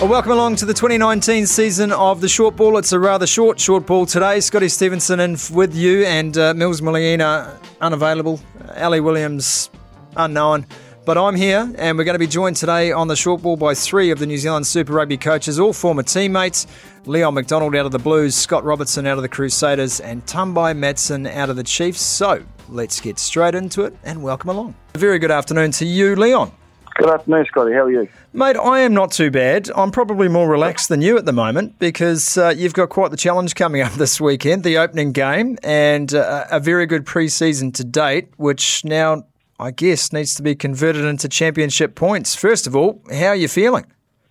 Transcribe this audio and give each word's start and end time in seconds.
Well, 0.00 0.06
welcome 0.06 0.30
along 0.30 0.54
to 0.56 0.64
the 0.64 0.74
2019 0.74 1.44
season 1.48 1.90
of 1.90 2.20
the 2.20 2.28
short 2.28 2.54
ball. 2.54 2.78
It's 2.78 2.92
a 2.92 3.00
rather 3.00 3.26
short 3.26 3.58
short 3.58 3.84
ball 3.84 4.06
today. 4.06 4.38
Scotty 4.38 4.68
Stevenson 4.68 5.18
in 5.18 5.36
with 5.50 5.74
you 5.74 6.04
and 6.04 6.38
uh, 6.38 6.54
Mills 6.54 6.80
Muliaina 6.80 7.60
unavailable. 7.80 8.38
Ali 8.76 9.00
Williams 9.00 9.70
unknown. 10.16 10.66
But 11.04 11.18
I'm 11.18 11.34
here 11.34 11.68
and 11.78 11.98
we're 11.98 12.04
going 12.04 12.14
to 12.14 12.20
be 12.20 12.28
joined 12.28 12.54
today 12.54 12.92
on 12.92 13.08
the 13.08 13.16
short 13.16 13.42
ball 13.42 13.56
by 13.56 13.74
three 13.74 14.12
of 14.12 14.20
the 14.20 14.26
New 14.26 14.38
Zealand 14.38 14.68
Super 14.68 14.92
Rugby 14.92 15.16
coaches, 15.16 15.58
all 15.58 15.72
former 15.72 16.04
teammates. 16.04 16.68
Leon 17.04 17.34
MacDonald 17.34 17.74
out 17.74 17.84
of 17.84 17.90
the 17.90 17.98
Blues, 17.98 18.36
Scott 18.36 18.62
Robertson 18.62 19.04
out 19.04 19.16
of 19.18 19.22
the 19.22 19.28
Crusaders, 19.28 19.98
and 19.98 20.24
Tabai 20.26 20.76
Matson 20.76 21.26
out 21.26 21.50
of 21.50 21.56
the 21.56 21.64
Chiefs. 21.64 22.00
So 22.00 22.44
let's 22.68 23.00
get 23.00 23.18
straight 23.18 23.56
into 23.56 23.82
it 23.82 23.96
and 24.04 24.22
welcome 24.22 24.50
along. 24.50 24.76
A 24.94 24.98
very 24.98 25.18
good 25.18 25.32
afternoon 25.32 25.72
to 25.72 25.84
you, 25.84 26.14
Leon. 26.14 26.52
Good 26.98 27.10
afternoon, 27.10 27.44
Scotty. 27.46 27.72
How 27.74 27.82
are 27.84 27.90
you? 27.92 28.08
Mate, 28.32 28.56
I 28.56 28.80
am 28.80 28.92
not 28.92 29.12
too 29.12 29.30
bad. 29.30 29.70
I'm 29.76 29.92
probably 29.92 30.26
more 30.26 30.48
relaxed 30.48 30.88
than 30.88 31.00
you 31.00 31.16
at 31.16 31.26
the 31.26 31.32
moment 31.32 31.78
because 31.78 32.36
uh, 32.36 32.52
you've 32.56 32.72
got 32.74 32.88
quite 32.88 33.12
the 33.12 33.16
challenge 33.16 33.54
coming 33.54 33.82
up 33.82 33.92
this 33.98 34.20
weekend, 34.20 34.64
the 34.64 34.78
opening 34.78 35.12
game, 35.12 35.58
and 35.62 36.12
uh, 36.12 36.46
a 36.50 36.58
very 36.58 36.86
good 36.86 37.06
pre-season 37.06 37.70
to 37.72 37.84
date, 37.84 38.28
which 38.36 38.84
now, 38.84 39.24
I 39.60 39.70
guess, 39.70 40.12
needs 40.12 40.34
to 40.34 40.42
be 40.42 40.56
converted 40.56 41.04
into 41.04 41.28
championship 41.28 41.94
points. 41.94 42.34
First 42.34 42.66
of 42.66 42.74
all, 42.74 43.00
how 43.12 43.28
are 43.28 43.36
you 43.36 43.46
feeling? 43.46 43.86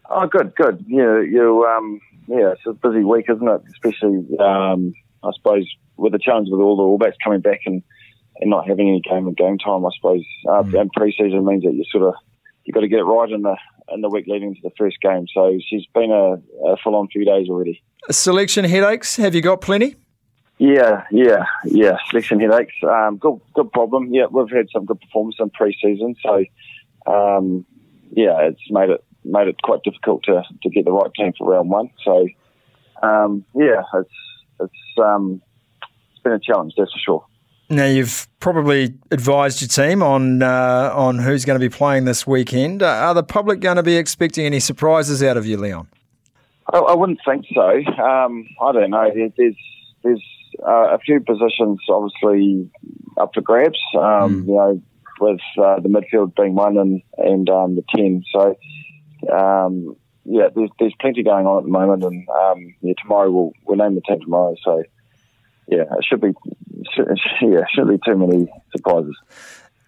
Oh, 0.10 0.28
good, 0.28 0.54
good. 0.56 0.84
You, 0.88 1.22
you, 1.22 1.66
um, 1.66 2.02
yeah, 2.28 2.52
it's 2.52 2.62
a 2.66 2.74
busy 2.74 3.06
week, 3.06 3.28
isn't 3.30 3.48
it? 3.48 3.62
Especially, 3.72 4.26
um, 4.40 4.94
I 5.24 5.32
suppose, 5.38 5.66
with 5.96 6.12
the 6.12 6.20
challenge 6.20 6.50
with 6.52 6.60
all 6.60 6.76
the 6.76 6.84
All 6.84 6.98
Blacks 6.98 7.16
coming 7.24 7.40
back 7.40 7.62
and, 7.66 7.82
and 8.42 8.50
not 8.50 8.68
having 8.68 8.90
any 8.90 9.00
game 9.00 9.26
and 9.26 9.38
game 9.38 9.58
time. 9.58 9.86
I 9.86 9.90
suppose, 9.96 10.24
uh, 10.50 10.64
Mm. 10.64 10.82
and 10.82 10.92
pre-season 10.92 11.46
means 11.46 11.64
that 11.64 11.74
you 11.74 11.86
sort 11.90 12.04
of 12.04 12.14
you 12.68 12.74
got 12.74 12.82
to 12.82 12.88
get 12.90 13.00
it 13.00 13.04
right 13.04 13.32
in 13.32 13.42
the 13.42 13.56
in 13.94 14.02
the 14.02 14.10
week 14.10 14.26
leading 14.28 14.54
to 14.54 14.62
the 14.62 14.72
first 14.78 15.00
game. 15.02 15.26
So 15.34 15.58
she's 15.68 15.86
been 15.94 16.12
a, 16.12 16.34
a 16.68 16.78
full-on 16.84 17.08
few 17.08 17.24
days 17.24 17.48
already. 17.50 17.82
Selection 18.12 18.66
headaches, 18.66 19.16
have 19.16 19.34
you 19.34 19.42
got 19.42 19.62
plenty? 19.62 19.96
Yeah, 20.58 21.06
yeah, 21.10 21.46
yeah. 21.64 21.98
Selection 22.10 22.42
headaches. 22.42 22.74
Um, 22.84 23.18
good, 23.18 23.40
good 23.54 23.72
problem. 23.72 24.14
Yeah, 24.14 24.26
we've 24.30 24.50
had 24.50 24.68
some 24.74 24.86
good 24.86 25.00
performance 25.00 25.38
in 25.40 25.50
pre-season, 25.52 26.16
so 26.22 26.44
um, 27.06 27.66
yeah, 28.12 28.42
it's 28.42 28.60
made 28.70 28.90
it 28.90 29.04
made 29.24 29.48
it 29.48 29.62
quite 29.62 29.84
difficult 29.84 30.24
to, 30.24 30.44
to 30.64 30.70
get 30.70 30.84
the 30.84 30.92
right 30.92 31.12
team 31.16 31.32
for 31.38 31.50
round 31.50 31.70
one. 31.70 31.90
So 32.04 32.28
um, 33.02 33.46
yeah, 33.56 33.84
it's 33.94 34.10
it's 34.60 35.00
um, 35.02 35.42
it's 36.12 36.24
been 36.24 36.34
a 36.34 36.40
challenge, 36.40 36.74
that's 36.78 36.92
for 36.92 37.00
sure. 37.00 37.26
Now 37.70 37.86
you've 37.86 38.28
probably 38.40 38.94
advised 39.12 39.62
your 39.62 39.68
team 39.68 40.02
on 40.02 40.42
uh, 40.42 40.92
on 40.94 41.20
who's 41.20 41.44
going 41.44 41.60
to 41.60 41.70
be 41.70 41.74
playing 41.74 42.06
this 42.06 42.26
weekend. 42.26 42.82
Uh, 42.82 42.88
are 42.88 43.14
the 43.14 43.24
public 43.24 43.60
going 43.60 43.76
to 43.76 43.84
be 43.84 43.98
expecting 43.98 44.46
any 44.46 44.60
surprises 44.60 45.22
out 45.22 45.36
of 45.36 45.46
you, 45.46 45.58
Leon? 45.58 45.88
I, 46.72 46.78
I 46.78 46.96
wouldn't 46.96 47.20
think 47.26 47.46
so. 47.54 47.70
Um, 48.02 48.48
I 48.62 48.72
don't 48.72 48.90
know. 48.92 49.12
There, 49.14 49.30
there's 49.36 49.56
there's 50.02 50.24
uh, 50.66 50.96
a 50.96 51.00
few 51.00 51.20
positions 51.20 51.80
obviously 51.90 52.70
up 53.18 53.32
for 53.34 53.42
grabs. 53.42 53.80
Um, 53.98 54.46
You 54.48 54.54
know, 54.54 54.82
with 55.20 55.42
uh, 55.58 55.80
the 55.80 55.90
midfield 55.90 56.36
being 56.36 56.56
one 56.56 56.78
and 56.78 57.02
and 57.18 57.50
um, 57.50 57.76
the 57.76 57.84
ten. 57.96 58.24
So 58.32 58.56
um, 59.34 59.96
yeah, 60.24 60.48
there's 60.56 60.70
there's 60.80 60.96
plenty 61.00 61.24
going 61.24 61.46
on 61.46 61.58
at 61.60 61.64
the 61.64 61.70
moment, 61.70 62.04
and 62.04 62.28
um, 62.30 62.76
yeah, 62.82 62.94
tomorrow 63.02 63.30
we'll 63.30 63.52
we'll 63.66 63.78
name 63.78 63.96
the 63.96 64.02
team 64.02 64.22
tomorrow. 64.22 64.56
So 64.64 64.84
yeah, 65.68 65.84
it 65.84 66.06
should 66.08 66.22
be 66.22 66.34
yeah 67.42 67.62
shouldn't 67.74 68.02
be 68.02 68.12
too 68.12 68.18
many 68.18 68.48
surprises. 68.76 69.16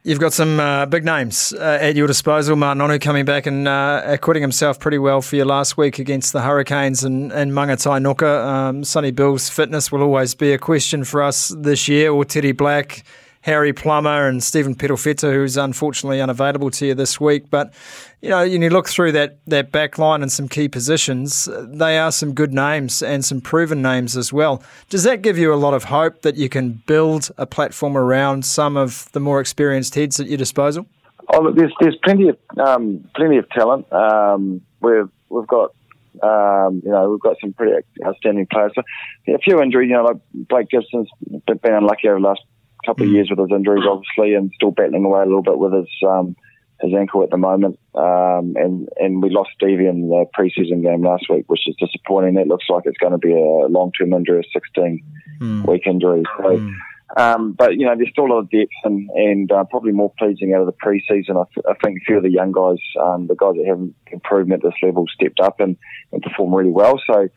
You've 0.04 0.20
got 0.20 0.32
some 0.32 0.62
uh, 0.62 0.86
big 0.86 1.04
names 1.04 1.54
uh, 1.54 1.78
at 1.82 1.98
your 1.98 2.08
disposal. 2.08 2.56
Ma'a 2.56 2.74
Nonu 2.74 3.02
coming 3.02 3.26
back 3.26 3.46
and 3.46 3.68
uh, 3.68 4.02
acquitting 4.06 4.42
himself 4.42 4.80
pretty 4.80 4.98
well 4.98 5.22
for 5.22 5.36
you 5.36 5.44
last 5.44 5.76
week 5.78 6.00
against 6.00 6.32
the 6.32 6.42
Hurricanes 6.42 7.04
and, 7.04 7.34
and 7.34 7.52
Mangatai 7.52 8.02
Nuka. 8.02 8.48
Um, 8.48 8.86
Sonny 8.86 9.12
Bill's 9.12 9.50
fitness 9.50 9.92
will 9.92 10.02
always 10.02 10.36
be 10.36 10.54
a 10.54 10.58
question 10.58 11.04
for 11.04 11.22
us 11.22 11.50
this 11.50 11.90
year, 11.90 12.12
or 12.12 12.24
Teddy 12.24 12.54
Black, 12.54 13.04
Harry 13.42 13.72
Plummer, 13.72 14.28
and 14.28 14.44
Stephen 14.44 14.76
Perofeta, 14.76 15.32
who's 15.32 15.56
unfortunately 15.56 16.20
unavailable 16.20 16.70
to 16.72 16.88
you 16.88 16.94
this 16.94 17.20
week. 17.22 17.50
But, 17.50 17.74
you 18.22 18.30
know, 18.30 18.42
when 18.42 18.62
you 18.62 18.70
look 18.70 18.90
through 18.90 19.14
that, 19.14 19.40
that 19.48 19.72
back 19.72 19.98
line 19.98 20.22
and 20.22 20.32
some 20.32 20.50
key 20.50 20.68
positions, 20.68 21.48
uh, 21.48 21.66
they 21.70 21.98
are 21.98 22.12
some 22.12 22.34
good 22.34 22.54
names 22.54 23.02
and 23.02 23.24
some 23.24 23.40
proven 23.40 23.82
names 23.82 24.18
as 24.18 24.34
well. 24.34 24.62
Does 24.90 25.04
that 25.04 25.22
give 25.22 25.38
you 25.38 25.54
a 25.54 25.56
lot 25.56 25.74
of 25.74 25.86
hope 25.86 26.22
that 26.24 26.36
you 26.36 26.50
can 26.50 26.84
build 26.86 27.30
a 27.38 27.46
platform 27.46 27.96
around 27.96 28.46
some 28.46 28.76
of 28.76 29.10
the 29.14 29.20
more 29.22 29.40
experienced 29.40 29.96
heads 29.96 30.20
at 30.20 30.28
your 30.28 30.38
disposal? 30.38 30.86
Oh, 31.32 31.42
look, 31.42 31.56
there's 31.56 31.74
there's 31.80 31.98
plenty 32.04 32.30
of 32.30 32.38
um, 32.58 33.08
plenty 33.16 33.38
of 33.38 33.48
talent. 33.52 33.92
Um, 33.94 34.62
we've 34.82 35.10
we've 35.30 35.46
got 35.46 35.76
um, 36.24 36.82
you 36.84 36.92
know 36.92 37.12
we've 37.12 37.20
got 37.20 37.38
some 37.40 37.54
pretty 37.54 37.86
outstanding 38.04 38.48
players. 38.52 38.72
So, 38.74 38.82
yeah, 39.28 39.36
a 39.36 39.38
few 39.38 39.62
injuries, 39.62 39.90
you 39.90 39.96
know, 39.96 40.06
like 40.06 40.18
Blake 40.34 40.70
Gibson's 40.70 41.08
been 41.30 41.74
unlucky 41.74 42.08
over 42.08 42.20
the 42.20 42.26
last 42.26 42.42
couple 42.86 43.06
of 43.06 43.12
years 43.12 43.30
with 43.30 43.40
his 43.40 43.56
injuries, 43.56 43.86
obviously, 43.88 44.36
and 44.36 44.52
still 44.56 44.72
battling 44.72 45.06
away 45.06 45.22
a 45.22 45.26
little 45.26 45.44
bit 45.44 45.58
with 45.58 45.74
his 45.74 45.90
um, 46.08 46.36
his 46.82 46.94
ankle 46.94 47.24
at 47.24 47.30
the 47.30 47.38
moment. 47.38 47.80
Um, 47.94 48.56
and 48.56 48.90
and 48.98 49.22
we 49.22 49.30
lost 49.30 49.52
Stevie 49.56 49.88
in 49.88 50.10
the 50.10 50.26
preseason 50.38 50.82
game 50.84 51.04
last 51.04 51.26
week, 51.30 51.46
which 51.48 51.68
is 51.68 51.76
disappointing. 51.80 52.36
That 52.36 52.48
looks 52.48 52.66
like 52.70 52.84
it's 52.86 52.98
going 52.98 53.14
to 53.14 53.18
be 53.18 53.34
a 53.34 53.68
long 53.68 53.92
term 53.92 54.14
injury, 54.14 54.40
a 54.42 54.60
16 54.60 55.64
week 55.66 55.84
injury. 55.86 56.24
So. 56.38 56.72
Um, 57.18 57.54
but 57.54 57.76
you 57.76 57.88
know, 57.88 57.96
there's 57.96 58.12
still 58.12 58.28
a 58.28 58.34
lot 58.34 58.40
of 58.40 58.52
depth 58.52 58.70
and, 58.84 59.10
and 59.16 59.52
uh, 59.52 59.64
probably 59.64 59.92
more 59.94 60.14
pleasing 60.20 60.54
out 60.54 60.62
of 60.62 60.68
the 60.68 60.74
pre-season. 60.74 61.38
I, 61.38 61.44
th- 61.56 61.66
I 61.68 61.74
think 61.84 61.98
a 61.98 62.06
few 62.06 62.18
of 62.18 62.24
the 62.24 62.30
young 62.30 62.52
guys, 62.52 62.78
um, 63.02 63.26
the 63.26 63.34
guys 63.34 63.56
that 63.56 63.66
haven't 63.66 63.96
improved 64.12 64.52
at 64.52 64.62
this 64.62 64.76
level, 64.84 65.06
stepped 65.12 65.40
up 65.40 65.60
and, 65.60 65.76
and 66.12 66.22
performed 66.22 66.54
really 66.54 66.70
well. 66.70 67.02
So 67.08 67.30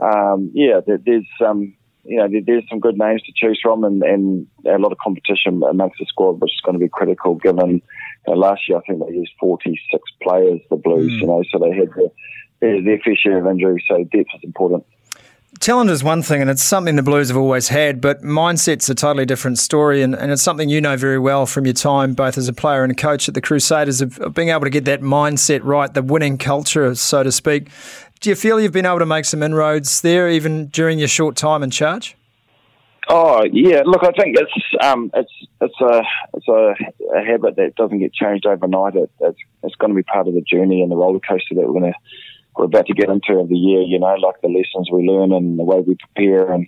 um, 0.00 0.50
yeah, 0.54 0.80
there, 0.86 0.98
there's 1.04 1.26
um, 1.44 1.74
you 2.08 2.16
know 2.16 2.28
there's 2.46 2.64
some 2.68 2.80
good 2.80 2.98
names 2.98 3.22
to 3.22 3.32
choose 3.36 3.60
from 3.62 3.84
and, 3.84 4.02
and 4.02 4.46
a 4.66 4.78
lot 4.78 4.92
of 4.92 4.98
competition 4.98 5.62
amongst 5.68 5.98
the 5.98 6.06
squad, 6.06 6.40
which 6.40 6.52
is 6.52 6.60
going 6.64 6.78
to 6.78 6.84
be 6.84 6.88
critical. 6.88 7.34
Given 7.34 7.70
you 7.70 7.82
know, 8.26 8.32
last 8.32 8.62
year, 8.68 8.78
I 8.78 8.80
think 8.80 9.06
they 9.06 9.14
used 9.14 9.32
46 9.38 10.02
players, 10.22 10.60
the 10.70 10.76
Blues. 10.76 11.12
Hmm. 11.12 11.18
You 11.20 11.26
know, 11.26 11.44
so 11.50 11.58
they 11.58 11.76
had 11.76 11.90
their, 11.94 12.10
their, 12.60 12.82
their 12.82 12.98
fair 13.04 13.14
share 13.14 13.38
of 13.38 13.46
injuries. 13.46 13.84
So 13.88 13.98
depth 13.98 14.30
is 14.34 14.44
important. 14.44 14.84
Talent 15.60 15.90
is 15.90 16.04
one 16.04 16.22
thing, 16.22 16.42
and 16.42 16.50
it's 16.50 16.62
something 16.62 16.96
the 16.96 17.02
Blues 17.02 17.28
have 17.28 17.36
always 17.36 17.68
had, 17.68 18.02
but 18.02 18.22
mindset's 18.22 18.88
a 18.90 18.94
totally 18.94 19.24
different 19.24 19.58
story, 19.58 20.02
and, 20.02 20.14
and 20.14 20.30
it's 20.30 20.42
something 20.42 20.68
you 20.68 20.80
know 20.80 20.96
very 20.96 21.18
well 21.18 21.46
from 21.46 21.64
your 21.64 21.72
time, 21.72 22.12
both 22.12 22.36
as 22.36 22.48
a 22.48 22.52
player 22.52 22.82
and 22.82 22.92
a 22.92 22.94
coach 22.94 23.28
at 23.28 23.34
the 23.34 23.40
Crusaders, 23.40 24.02
of, 24.02 24.34
being 24.34 24.50
able 24.50 24.64
to 24.64 24.70
get 24.70 24.84
that 24.84 25.00
mindset 25.00 25.60
right, 25.64 25.92
the 25.92 26.02
winning 26.02 26.36
culture, 26.36 26.94
so 26.94 27.22
to 27.22 27.32
speak. 27.32 27.70
Do 28.20 28.28
you 28.28 28.36
feel 28.36 28.60
you've 28.60 28.72
been 28.72 28.86
able 28.86 28.98
to 28.98 29.06
make 29.06 29.24
some 29.24 29.42
inroads 29.42 30.02
there, 30.02 30.28
even 30.28 30.66
during 30.66 30.98
your 30.98 31.08
short 31.08 31.34
time 31.34 31.62
in 31.62 31.70
charge? 31.70 32.14
Oh 33.08 33.42
yeah, 33.50 33.82
look, 33.86 34.04
I 34.04 34.12
think 34.12 34.36
it's 34.38 34.84
um, 34.84 35.10
it's 35.14 35.32
it's 35.62 35.80
a 35.80 36.02
it's 36.34 36.48
a, 36.48 36.74
a 37.16 37.24
habit 37.24 37.56
that 37.56 37.74
doesn't 37.74 38.00
get 38.00 38.12
changed 38.12 38.44
overnight. 38.44 38.96
It, 38.96 39.10
it's 39.20 39.38
it's 39.62 39.74
going 39.76 39.90
to 39.92 39.96
be 39.96 40.02
part 40.02 40.28
of 40.28 40.34
the 40.34 40.42
journey 40.42 40.82
and 40.82 40.90
the 40.90 40.96
roller 40.96 41.20
coaster 41.20 41.54
that 41.54 41.66
we're 41.66 41.80
going 41.80 41.92
to 41.92 41.98
we're 42.58 42.64
about 42.64 42.86
to 42.86 42.94
get 42.94 43.08
into 43.08 43.38
of 43.38 43.48
the 43.48 43.56
year. 43.56 43.82
You 43.82 43.98
know, 43.98 44.14
like 44.14 44.40
the 44.42 44.48
lessons 44.48 44.90
we 44.92 45.06
learn 45.06 45.32
and 45.32 45.58
the 45.58 45.64
way 45.64 45.80
we 45.80 45.96
prepare, 45.96 46.52
and 46.52 46.66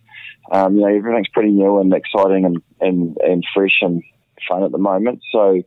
um, 0.53 0.77
you 0.77 0.83
know, 0.83 0.95
everything's 0.95 1.29
pretty 1.29 1.51
new 1.51 1.81
and 1.81 1.93
exciting 1.93 2.45
and, 2.45 2.63
and 2.81 3.17
and 3.19 3.45
fresh 3.55 3.79
and 3.83 4.03
fun 4.49 4.63
at 4.63 4.73
the 4.73 4.79
moment. 4.79 5.21
So 5.33 5.63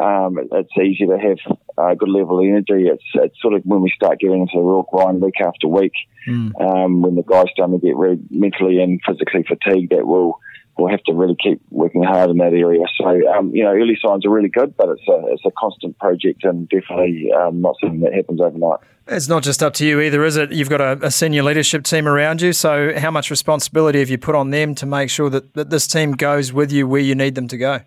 um, 0.00 0.38
it's 0.52 0.76
easy 0.78 1.06
to 1.06 1.18
have 1.18 1.56
a 1.78 1.96
good 1.96 2.08
level 2.08 2.38
of 2.38 2.44
energy. 2.44 2.88
It's 2.88 3.04
it's 3.14 3.40
sort 3.40 3.54
of 3.54 3.62
when 3.64 3.82
we 3.82 3.92
start 3.94 4.20
getting 4.20 4.42
into 4.42 4.54
the 4.54 4.60
real 4.60 4.86
grind 4.90 5.22
week 5.22 5.40
after 5.40 5.68
week, 5.68 5.92
mm. 6.28 6.52
um, 6.60 7.02
when 7.02 7.14
the 7.14 7.22
guys 7.22 7.46
start 7.52 7.70
to 7.70 7.78
get 7.78 7.96
really 7.96 8.20
mentally 8.30 8.82
and 8.82 9.00
physically 9.06 9.44
fatigued, 9.46 9.92
that 9.92 10.06
will 10.06 10.38
we'll 10.78 10.90
have 10.90 11.02
to 11.04 11.12
really 11.12 11.36
keep 11.42 11.60
working 11.70 12.02
hard 12.02 12.30
in 12.30 12.38
that 12.38 12.52
area. 12.52 12.84
So, 12.98 13.06
um, 13.32 13.54
you 13.54 13.64
know, 13.64 13.70
early 13.70 13.98
signs 14.04 14.24
are 14.24 14.30
really 14.30 14.48
good, 14.48 14.76
but 14.76 14.88
it's 14.88 15.06
a, 15.08 15.22
it's 15.26 15.42
a 15.44 15.50
constant 15.56 15.98
project 15.98 16.44
and 16.44 16.68
definitely 16.68 17.30
um, 17.32 17.60
not 17.60 17.76
something 17.80 18.00
that 18.00 18.14
happens 18.14 18.40
overnight. 18.40 18.80
It's 19.06 19.28
not 19.28 19.42
just 19.42 19.62
up 19.62 19.74
to 19.74 19.86
you 19.86 20.00
either, 20.00 20.24
is 20.24 20.36
it? 20.36 20.52
You've 20.52 20.70
got 20.70 20.80
a, 20.80 21.06
a, 21.06 21.10
senior 21.10 21.42
leadership 21.42 21.82
team 21.84 22.06
around 22.06 22.40
you. 22.40 22.52
So, 22.52 22.96
how 22.96 23.10
much 23.10 23.30
responsibility 23.30 23.98
have 23.98 24.08
you 24.08 24.18
put 24.18 24.34
on 24.34 24.50
them 24.50 24.74
to 24.76 24.86
make 24.86 25.10
sure 25.10 25.28
that, 25.28 25.54
that 25.54 25.70
this 25.70 25.86
team 25.86 26.12
goes 26.12 26.52
with 26.52 26.70
you 26.70 26.86
where 26.86 27.00
you 27.00 27.14
need 27.14 27.34
them 27.34 27.48
to 27.48 27.58
go? 27.58 27.80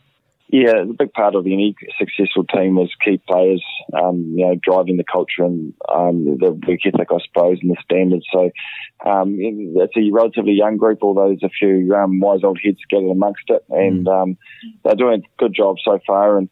Yeah, 0.49 0.83
the 0.85 0.95
big 0.97 1.11
part 1.11 1.33
of 1.33 1.47
any 1.47 1.75
successful 1.97 2.43
team 2.43 2.77
is 2.77 2.89
key 3.03 3.19
players, 3.27 3.63
um, 3.93 4.35
you 4.37 4.45
know, 4.45 4.55
driving 4.63 4.97
the 4.97 5.03
culture 5.03 5.43
and 5.43 5.73
um, 5.91 6.37
the 6.37 6.51
work 6.51 6.79
ethic, 6.85 7.07
I 7.11 7.17
suppose, 7.25 7.57
and 7.61 7.71
the 7.71 7.77
standards. 7.83 8.25
So 8.31 8.51
um, 9.03 9.37
it's 9.39 9.97
a 9.97 10.11
relatively 10.11 10.53
young 10.53 10.77
group, 10.77 10.99
although 11.01 11.29
there's 11.29 11.43
a 11.43 11.49
few 11.49 11.95
um, 11.95 12.19
wise 12.19 12.41
old 12.43 12.59
heads 12.63 12.77
scattered 12.83 13.09
amongst 13.09 13.45
it, 13.47 13.65
and 13.69 14.05
mm. 14.05 14.21
um, 14.21 14.37
they're 14.83 14.95
doing 14.95 15.23
a 15.23 15.41
good 15.41 15.53
job 15.55 15.77
so 15.83 15.99
far. 16.05 16.37
And 16.37 16.49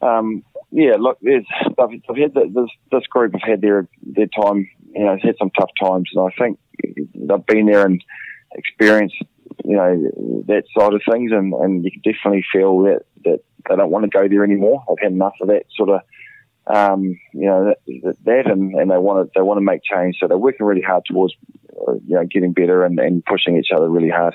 um, 0.00 0.42
yeah, 0.70 0.94
look, 0.98 1.18
there's 1.20 1.46
they've, 1.76 2.02
they've 2.08 2.22
had 2.22 2.34
the, 2.34 2.50
this 2.50 2.70
this 2.90 3.06
group 3.08 3.32
have 3.32 3.48
had 3.48 3.60
their 3.60 3.86
their 4.02 4.26
time, 4.26 4.70
you 4.94 5.04
know, 5.04 5.18
had 5.22 5.36
some 5.38 5.50
tough 5.50 5.70
times, 5.82 6.08
and 6.14 6.26
I 6.26 6.34
think 6.42 6.58
they've 7.14 7.46
been 7.46 7.66
there 7.66 7.84
and 7.84 8.02
experienced 8.56 9.16
you 9.64 9.76
know 9.76 10.42
that 10.46 10.64
side 10.78 10.94
of 10.94 11.02
things, 11.10 11.30
and, 11.32 11.52
and 11.54 11.84
you 11.84 11.90
can 11.90 12.00
definitely 12.00 12.44
feel 12.52 12.80
that 12.84 13.02
that 13.24 13.40
they 13.68 13.76
don't 13.76 13.90
want 13.90 14.04
to 14.04 14.10
go 14.10 14.28
there 14.28 14.44
anymore. 14.44 14.84
They've 14.88 15.04
had 15.04 15.12
enough 15.12 15.34
of 15.40 15.48
that 15.48 15.64
sort 15.76 15.90
of 15.90 16.00
um, 16.66 17.18
you 17.32 17.46
know 17.46 17.74
that, 17.86 18.16
that 18.24 18.46
and, 18.46 18.74
and 18.74 18.90
they 18.90 18.98
want 18.98 19.26
to 19.26 19.32
they 19.34 19.42
want 19.42 19.58
to 19.58 19.62
make 19.62 19.82
change. 19.82 20.16
So 20.20 20.28
they're 20.28 20.38
working 20.38 20.66
really 20.66 20.82
hard 20.82 21.04
towards 21.06 21.34
uh, 21.86 21.94
you 22.06 22.16
know 22.16 22.24
getting 22.24 22.52
better 22.52 22.84
and, 22.84 22.98
and 22.98 23.24
pushing 23.24 23.56
each 23.56 23.68
other 23.74 23.88
really 23.88 24.10
hard. 24.10 24.34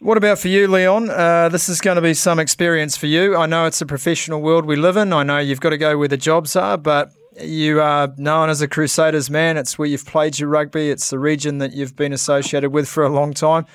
What 0.00 0.16
about 0.16 0.38
for 0.38 0.48
you, 0.48 0.68
Leon? 0.68 1.10
Uh, 1.10 1.48
this 1.48 1.68
is 1.68 1.80
going 1.80 1.96
to 1.96 2.02
be 2.02 2.14
some 2.14 2.38
experience 2.38 2.96
for 2.96 3.06
you. 3.06 3.36
I 3.36 3.46
know 3.46 3.66
it's 3.66 3.80
a 3.80 3.86
professional 3.86 4.40
world 4.40 4.64
we 4.64 4.76
live 4.76 4.96
in. 4.96 5.12
I 5.12 5.24
know 5.24 5.38
you've 5.38 5.60
got 5.60 5.70
to 5.70 5.78
go 5.78 5.98
where 5.98 6.06
the 6.06 6.16
jobs 6.16 6.54
are, 6.54 6.78
but 6.78 7.10
you 7.40 7.80
are 7.80 8.12
known 8.16 8.48
as 8.48 8.60
a 8.60 8.68
Crusaders 8.68 9.28
man. 9.28 9.56
It's 9.56 9.76
where 9.76 9.88
you've 9.88 10.06
played 10.06 10.38
your 10.38 10.48
rugby. 10.50 10.90
It's 10.90 11.10
the 11.10 11.18
region 11.18 11.58
that 11.58 11.72
you've 11.72 11.96
been 11.96 12.12
associated 12.12 12.70
with 12.70 12.88
for 12.88 13.02
a 13.04 13.08
long 13.08 13.34
time. 13.34 13.66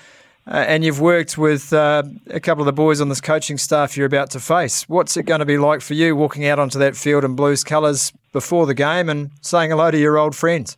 Uh, 0.45 0.56
and 0.56 0.84
you've 0.84 1.00
worked 1.00 1.38
with 1.38 1.72
uh, 1.72 2.04
a 2.28 2.40
couple 2.40 2.62
of 2.62 2.66
the 2.66 2.74
boys 2.74 3.00
on 3.00 3.07
this 3.07 3.22
coaching 3.22 3.57
staff 3.57 3.95
you're 3.95 4.06
about 4.06 4.30
to 4.31 4.40
face. 4.40 4.88
What's 4.90 5.16
it 5.16 5.24
going 5.24 5.40
to 5.40 5.45
be 5.45 5.57
like 5.57 5.81
for 5.81 5.94
you 5.94 6.16
walking 6.16 6.45
out 6.45 6.60
onto 6.60 6.78
that 6.80 6.98
field 6.98 7.24
in 7.24 7.36
Blues 7.36 7.63
colours 7.63 8.12
before 8.34 8.66
the 8.66 8.74
game 8.74 9.07
and 9.07 9.31
saying 9.42 9.69
hello 9.69 9.90
to 9.90 9.98
your 9.98 10.18
old 10.18 10.36
friends? 10.36 10.75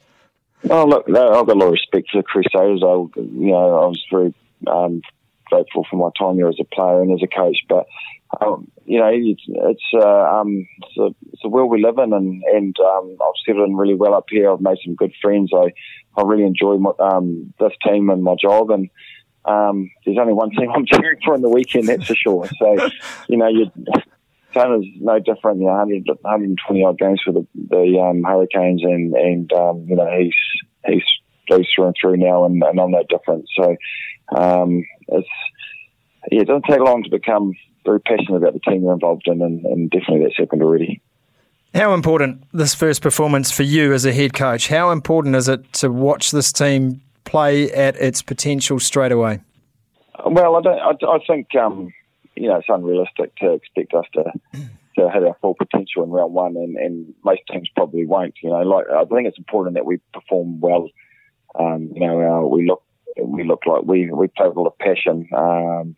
Oh, 0.70 0.86
look, 0.86 1.06
I've 1.08 1.14
got 1.14 1.50
a 1.50 1.54
lot 1.54 1.68
of 1.68 1.72
respect 1.72 2.10
for 2.12 2.20
the 2.20 2.24
Crusaders. 2.24 2.84
I, 2.84 2.94
you 3.20 3.52
know, 3.52 3.82
I 3.82 3.86
was 3.88 4.04
very 4.12 4.34
um, 4.68 5.02
grateful 5.46 5.86
for 5.90 5.96
my 5.96 6.10
time 6.18 6.36
here 6.36 6.48
as 6.48 6.58
a 6.60 6.76
player 6.76 7.02
and 7.02 7.12
as 7.12 7.24
a 7.24 7.28
coach. 7.28 7.58
But 7.68 7.88
um, 8.42 8.72
you 8.86 9.00
know, 9.00 9.10
it's 9.12 9.44
it's, 9.48 9.84
uh, 9.94 10.40
um, 10.40 10.68
it's, 10.84 10.98
a, 10.98 11.08
it's 11.34 11.44
a 11.44 11.50
world 11.50 11.70
we 11.70 11.82
live 11.82 11.98
in, 11.98 12.14
and 12.14 12.44
and 12.44 12.76
um, 12.80 13.18
I've 13.22 13.34
settled 13.46 13.68
in 13.68 13.76
really 13.76 13.96
well 13.96 14.14
up 14.14 14.26
here. 14.30 14.52
I've 14.52 14.62
made 14.62 14.78
some 14.84 14.96
good 14.96 15.14
friends. 15.22 15.52
I 15.54 15.72
I 16.18 16.24
really 16.24 16.46
enjoy 16.46 16.78
my, 16.78 16.92
um, 17.00 17.54
this 17.60 17.74
team 17.86 18.10
and 18.10 18.24
my 18.24 18.36
job, 18.42 18.72
and 18.72 18.90
um, 19.48 19.92
there's 20.06 20.18
only 20.20 20.34
one 20.34 20.52
team 20.52 20.72
I'm 20.76 20.86
cheering 20.86 21.20
for 21.24 21.36
in 21.36 21.42
the 21.42 21.50
weekend, 21.50 21.88
that's 21.88 22.06
for 22.06 22.16
sure. 22.16 22.50
So, 22.60 22.90
you 23.28 23.38
know, 23.38 23.48
you 23.48 23.72
is 24.56 24.86
no 25.02 25.20
different. 25.20 25.60
You 25.60 25.66
know, 25.66 25.74
100, 25.74 26.08
120 26.08 26.84
odd 26.84 26.98
games 26.98 27.22
for 27.26 27.34
the, 27.34 27.46
the 27.54 28.00
um, 28.00 28.24
Hurricanes, 28.24 28.84
and 28.84 29.14
and 29.14 29.52
um, 29.54 29.86
you 29.88 29.96
know 29.96 30.10
he's 30.18 30.34
he's 30.86 31.04
goes 31.50 31.68
through 31.76 31.88
and 31.88 31.96
through 32.00 32.18
now, 32.18 32.46
and, 32.46 32.64
and 32.64 32.80
I'm 32.80 32.92
no 32.92 33.04
different. 33.08 33.46
So, 33.56 33.76
um, 34.36 34.84
it's 35.10 35.28
yeah, 36.32 36.42
it 36.42 36.48
doesn't 36.48 36.66
take 36.70 36.80
long 36.80 37.04
to 37.04 37.10
become 37.10 37.54
very 37.86 38.00
passionate 38.00 38.38
about 38.38 38.54
the 38.54 38.60
team 38.60 38.84
you're 38.84 38.94
involved 38.94 39.28
in, 39.28 39.42
and, 39.42 39.64
and 39.66 39.92
definitely 39.92 40.24
that's 40.24 40.38
happened 40.38 40.64
already. 40.64 41.02
How 41.74 41.94
important 41.94 42.44
this 42.54 42.74
first 42.74 43.02
performance 43.02 43.52
for 43.52 43.64
you 43.64 43.94
as 43.94 44.06
a 44.06 44.14
head 44.14 44.34
coach? 44.34 44.70
How 44.70 44.92
important 44.92 45.36
is 45.36 45.50
it 45.50 45.74
to 45.74 45.92
watch 45.92 46.32
this 46.32 46.54
team 46.54 47.02
play 47.26 47.72
at 47.72 47.96
its 47.98 48.22
potential 48.22 48.80
straight 48.80 49.12
away? 49.12 49.42
Well, 50.26 50.56
I 50.56 50.62
don't. 50.62 50.80
I, 50.80 51.16
I 51.16 51.20
think 51.28 51.54
um, 51.56 51.94
you 52.36 52.48
know 52.48 52.58
it's 52.58 52.68
unrealistic 52.70 53.36
to 53.38 53.54
expect 53.54 53.94
us 53.94 54.06
to 54.14 54.24
to 54.98 55.10
hit 55.10 55.24
our 55.24 55.36
full 55.42 55.56
potential 55.56 56.04
in 56.04 56.10
round 56.10 56.34
one, 56.34 56.56
and, 56.56 56.78
and 56.78 57.14
most 57.24 57.42
teams 57.52 57.70
probably 57.76 58.06
won't. 58.06 58.36
You 58.42 58.50
know, 58.50 58.62
like 58.62 58.86
I 58.90 59.04
think 59.06 59.28
it's 59.28 59.38
important 59.38 59.76
that 59.76 59.86
we 59.86 60.00
perform 60.14 60.60
well. 60.60 60.90
Um, 61.58 61.92
you 61.94 62.06
know, 62.06 62.22
uh, 62.22 62.48
we 62.48 62.66
look 62.68 62.84
we 63.22 63.44
look 63.44 63.66
like 63.66 63.84
we 63.84 64.10
we 64.12 64.28
play 64.28 64.48
with 64.48 64.58
a 64.58 64.62
lot 64.62 64.68
of 64.68 64.78
passion. 64.78 65.28
Um, 65.36 65.96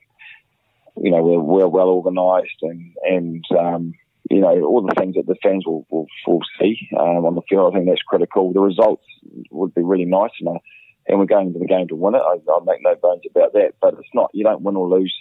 you 1.00 1.12
know, 1.12 1.22
we're, 1.22 1.40
we're 1.40 1.68
well 1.68 1.90
organised 1.90 2.58
and 2.62 2.94
and 3.04 3.46
um, 3.58 3.94
you 4.30 4.40
know 4.40 4.64
all 4.64 4.82
the 4.82 4.96
things 4.98 5.16
that 5.16 5.28
the 5.28 5.36
fans 5.44 5.66
will 5.66 5.86
will, 5.90 6.08
will 6.26 6.42
see 6.60 6.90
um, 7.00 7.26
on 7.26 7.36
the 7.36 7.42
field. 7.48 7.72
I 7.72 7.78
think 7.78 7.90
that's 7.90 8.02
critical. 8.02 8.52
The 8.52 8.60
results 8.60 9.06
would 9.52 9.74
be 9.74 9.84
really 9.84 10.06
nice, 10.06 10.32
and 10.40 10.50
I, 10.50 10.60
and 11.08 11.20
we're 11.20 11.26
going 11.26 11.48
into 11.48 11.60
the 11.60 11.66
game 11.66 11.88
to 11.88 11.96
win 11.96 12.16
it. 12.16 12.22
I, 12.22 12.36
I 12.52 12.60
make 12.66 12.82
no 12.82 12.96
bones 12.96 13.24
about 13.30 13.54
that. 13.54 13.74
But 13.82 13.96
it's 13.96 14.10
not 14.14 14.32
you 14.34 14.44
don't 14.44 14.62
win 14.62 14.76
or 14.76 14.88
lose 14.88 15.14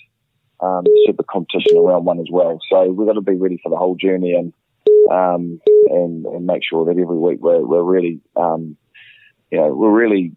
um, 0.61 0.85
super 1.06 1.23
competition 1.23 1.77
around 1.77 2.05
one 2.05 2.19
as 2.21 2.29
well. 2.31 2.59
So 2.71 2.91
we've 2.91 3.06
got 3.06 3.15
to 3.15 3.21
be 3.21 3.37
ready 3.37 3.61
for 3.62 3.71
the 3.71 3.77
whole 3.77 3.97
journey 3.97 4.33
and 4.33 4.53
um, 5.11 5.61
and, 5.88 6.27
and 6.27 6.47
make 6.47 6.62
sure 6.69 6.85
that 6.87 7.00
every 7.00 7.17
week 7.17 7.38
we're, 7.41 7.65
we're 7.65 7.83
really 7.83 8.21
um, 8.37 8.77
you 9.50 9.59
know 9.59 9.69
we're 9.69 9.93
really 9.93 10.37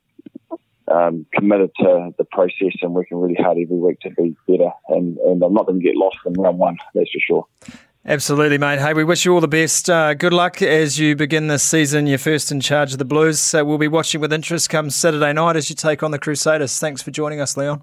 um, 0.89 1.25
committed 1.33 1.71
to 1.79 2.11
the 2.17 2.23
process 2.25 2.73
and 2.81 2.93
working 2.93 3.19
really 3.19 3.35
hard 3.35 3.57
every 3.61 3.77
week 3.77 3.99
to 4.01 4.09
be 4.11 4.35
better. 4.47 4.71
And, 4.89 5.17
and 5.17 5.43
I'm 5.43 5.53
not 5.53 5.67
going 5.67 5.79
to 5.79 5.85
get 5.85 5.95
lost 5.95 6.17
in 6.25 6.33
round 6.33 6.57
one, 6.57 6.77
that's 6.93 7.11
for 7.11 7.19
sure. 7.19 7.79
Absolutely, 8.05 8.57
mate. 8.57 8.79
Hey, 8.79 8.93
we 8.93 9.03
wish 9.03 9.25
you 9.25 9.33
all 9.33 9.41
the 9.41 9.47
best. 9.47 9.89
Uh, 9.89 10.13
good 10.13 10.33
luck 10.33 10.61
as 10.61 10.97
you 10.97 11.15
begin 11.15 11.47
this 11.47 11.63
season. 11.63 12.07
You're 12.07 12.17
first 12.17 12.51
in 12.51 12.61
charge 12.61 12.93
of 12.93 12.97
the 12.97 13.05
Blues. 13.05 13.39
So 13.39 13.65
we'll 13.65 13.77
be 13.77 13.89
watching 13.89 14.21
with 14.21 14.31
interest 14.31 14.69
come 14.69 14.89
Saturday 14.89 15.33
night 15.33 15.57
as 15.57 15.69
you 15.69 15.75
take 15.75 16.01
on 16.01 16.11
the 16.11 16.19
Crusaders. 16.19 16.79
Thanks 16.79 17.01
for 17.01 17.11
joining 17.11 17.41
us, 17.41 17.57
Leon. 17.57 17.81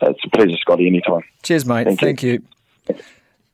It's 0.00 0.20
a 0.24 0.30
pleasure, 0.30 0.56
Scotty, 0.56 0.86
anytime. 0.86 1.22
Cheers, 1.42 1.66
mate. 1.66 1.84
Thank, 1.84 2.00
Thank 2.00 2.22
you. 2.22 2.42
you. 2.88 2.96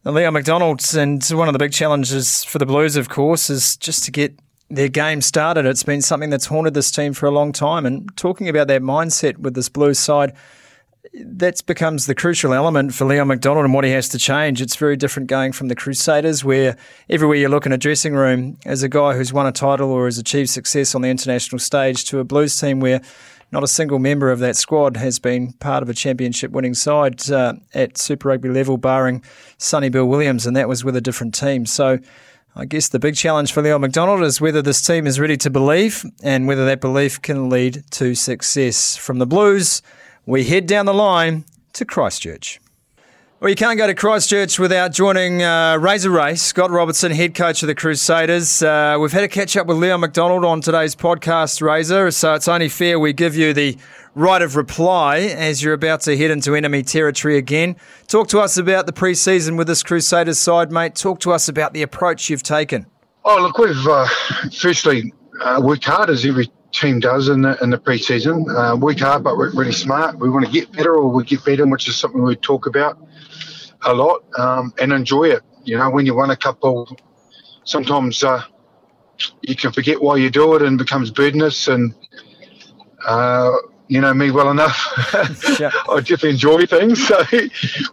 Leon 0.04 0.32
MacDonald, 0.32 0.82
and 0.96 1.22
one 1.28 1.48
of 1.48 1.52
the 1.52 1.58
big 1.58 1.72
challenges 1.72 2.42
for 2.44 2.58
the 2.58 2.64
Blues, 2.64 2.96
of 2.96 3.08
course, 3.08 3.50
is 3.50 3.76
just 3.76 4.04
to 4.04 4.10
get 4.10 4.34
their 4.70 4.88
game 4.88 5.20
started. 5.20 5.66
It's 5.66 5.82
been 5.82 6.00
something 6.00 6.30
that's 6.30 6.46
haunted 6.46 6.74
this 6.74 6.90
team 6.90 7.12
for 7.12 7.26
a 7.26 7.30
long 7.30 7.52
time. 7.52 7.84
And 7.84 8.08
talking 8.16 8.48
about 8.48 8.68
that 8.68 8.82
mindset 8.82 9.38
with 9.38 9.54
this 9.54 9.68
Blues 9.68 9.98
side, 9.98 10.32
that 11.14 11.64
becomes 11.66 12.06
the 12.06 12.14
crucial 12.14 12.52
element 12.52 12.94
for 12.94 13.04
Leon 13.04 13.28
MacDonald 13.28 13.64
and 13.64 13.74
what 13.74 13.84
he 13.84 13.90
has 13.90 14.08
to 14.10 14.18
change. 14.18 14.60
It's 14.60 14.76
very 14.76 14.96
different 14.96 15.28
going 15.28 15.52
from 15.52 15.68
the 15.68 15.74
Crusaders, 15.74 16.44
where 16.44 16.76
everywhere 17.08 17.36
you 17.36 17.48
look 17.48 17.66
in 17.66 17.72
a 17.72 17.78
dressing 17.78 18.14
room, 18.14 18.58
as 18.64 18.82
a 18.82 18.88
guy 18.88 19.14
who's 19.14 19.32
won 19.32 19.46
a 19.46 19.52
title 19.52 19.90
or 19.90 20.04
has 20.04 20.18
achieved 20.18 20.50
success 20.50 20.94
on 20.94 21.02
the 21.02 21.08
international 21.08 21.58
stage, 21.58 22.04
to 22.06 22.18
a 22.18 22.24
Blues 22.24 22.58
team 22.58 22.80
where 22.80 23.00
not 23.52 23.64
a 23.64 23.68
single 23.68 23.98
member 23.98 24.30
of 24.30 24.38
that 24.38 24.56
squad 24.56 24.96
has 24.96 25.18
been 25.18 25.52
part 25.54 25.82
of 25.82 25.88
a 25.88 25.94
championship 25.94 26.52
winning 26.52 26.74
side 26.74 27.28
uh, 27.30 27.54
at 27.74 27.98
Super 27.98 28.28
Rugby 28.28 28.48
level, 28.48 28.76
barring 28.76 29.24
Sonny 29.58 29.88
Bill 29.88 30.06
Williams, 30.06 30.46
and 30.46 30.56
that 30.56 30.68
was 30.68 30.84
with 30.84 30.94
a 30.94 31.00
different 31.00 31.34
team. 31.34 31.66
So 31.66 31.98
I 32.54 32.64
guess 32.64 32.88
the 32.88 32.98
big 32.98 33.16
challenge 33.16 33.52
for 33.52 33.62
Leon 33.62 33.80
MacDonald 33.80 34.22
is 34.22 34.40
whether 34.40 34.62
this 34.62 34.84
team 34.86 35.06
is 35.06 35.18
ready 35.18 35.36
to 35.38 35.50
believe 35.50 36.04
and 36.22 36.46
whether 36.46 36.64
that 36.66 36.80
belief 36.80 37.20
can 37.20 37.48
lead 37.48 37.84
to 37.92 38.14
success. 38.14 38.96
From 38.96 39.18
the 39.18 39.26
Blues, 39.26 39.82
we 40.30 40.44
head 40.44 40.66
down 40.66 40.86
the 40.86 40.94
line 40.94 41.44
to 41.72 41.84
Christchurch. 41.84 42.60
Well, 43.40 43.50
you 43.50 43.56
can't 43.56 43.78
go 43.78 43.86
to 43.86 43.94
Christchurch 43.94 44.60
without 44.60 44.92
joining 44.92 45.42
uh, 45.42 45.76
Razor 45.78 46.10
Race, 46.10 46.40
Scott 46.40 46.70
Robertson, 46.70 47.10
head 47.10 47.34
coach 47.34 47.62
of 47.62 47.66
the 47.66 47.74
Crusaders. 47.74 48.62
Uh, 48.62 48.96
we've 49.00 49.10
had 49.10 49.24
a 49.24 49.28
catch 49.28 49.56
up 49.56 49.66
with 49.66 49.78
Leon 49.78 50.00
MacDonald 50.00 50.44
on 50.44 50.60
today's 50.60 50.94
podcast, 50.94 51.60
Razor, 51.60 52.12
so 52.12 52.34
it's 52.34 52.46
only 52.46 52.68
fair 52.68 53.00
we 53.00 53.12
give 53.12 53.34
you 53.34 53.52
the 53.52 53.76
right 54.14 54.40
of 54.40 54.54
reply 54.54 55.18
as 55.18 55.62
you're 55.62 55.74
about 55.74 56.02
to 56.02 56.16
head 56.16 56.30
into 56.30 56.54
enemy 56.54 56.82
territory 56.84 57.36
again. 57.36 57.74
Talk 58.06 58.28
to 58.28 58.38
us 58.38 58.56
about 58.56 58.86
the 58.86 58.92
pre 58.92 59.14
season 59.14 59.56
with 59.56 59.66
this 59.66 59.82
Crusaders 59.82 60.38
side, 60.38 60.70
mate. 60.70 60.94
Talk 60.94 61.18
to 61.20 61.32
us 61.32 61.48
about 61.48 61.72
the 61.72 61.82
approach 61.82 62.30
you've 62.30 62.44
taken. 62.44 62.86
Oh, 63.24 63.40
look, 63.42 63.58
we've 63.58 63.86
uh, 63.86 64.06
firstly 64.56 65.12
uh, 65.40 65.60
worked 65.64 65.86
hard 65.86 66.08
as 66.08 66.24
every 66.24 66.50
team 66.72 67.00
does 67.00 67.28
in 67.28 67.42
the, 67.42 67.56
in 67.62 67.70
the 67.70 67.78
pre-season. 67.78 68.48
Uh, 68.48 68.76
work 68.76 68.98
hard, 68.98 69.24
but 69.24 69.36
work 69.36 69.54
really 69.54 69.72
smart. 69.72 70.18
We 70.18 70.30
want 70.30 70.46
to 70.46 70.52
get 70.52 70.72
better, 70.72 70.94
or 70.94 71.08
we 71.08 71.24
get 71.24 71.44
better, 71.44 71.66
which 71.66 71.88
is 71.88 71.96
something 71.96 72.22
we 72.22 72.36
talk 72.36 72.66
about 72.66 72.98
a 73.82 73.94
lot, 73.94 74.22
um, 74.38 74.72
and 74.80 74.92
enjoy 74.92 75.24
it. 75.24 75.42
You 75.64 75.78
know, 75.78 75.90
when 75.90 76.06
you 76.06 76.14
win 76.14 76.30
a 76.30 76.36
couple, 76.36 76.96
sometimes 77.64 78.22
uh, 78.22 78.42
you 79.42 79.54
can 79.54 79.72
forget 79.72 80.00
why 80.00 80.16
you 80.16 80.30
do 80.30 80.54
it 80.54 80.62
and 80.62 80.78
becomes 80.78 81.10
burdenous. 81.10 81.68
And 81.68 81.94
uh, 83.04 83.50
you 83.90 84.00
know 84.00 84.14
me 84.14 84.30
well 84.30 84.50
enough. 84.50 84.86
yeah. 85.58 85.72
I 85.88 86.00
just 86.00 86.22
enjoy 86.22 86.64
things, 86.64 87.06
so 87.08 87.22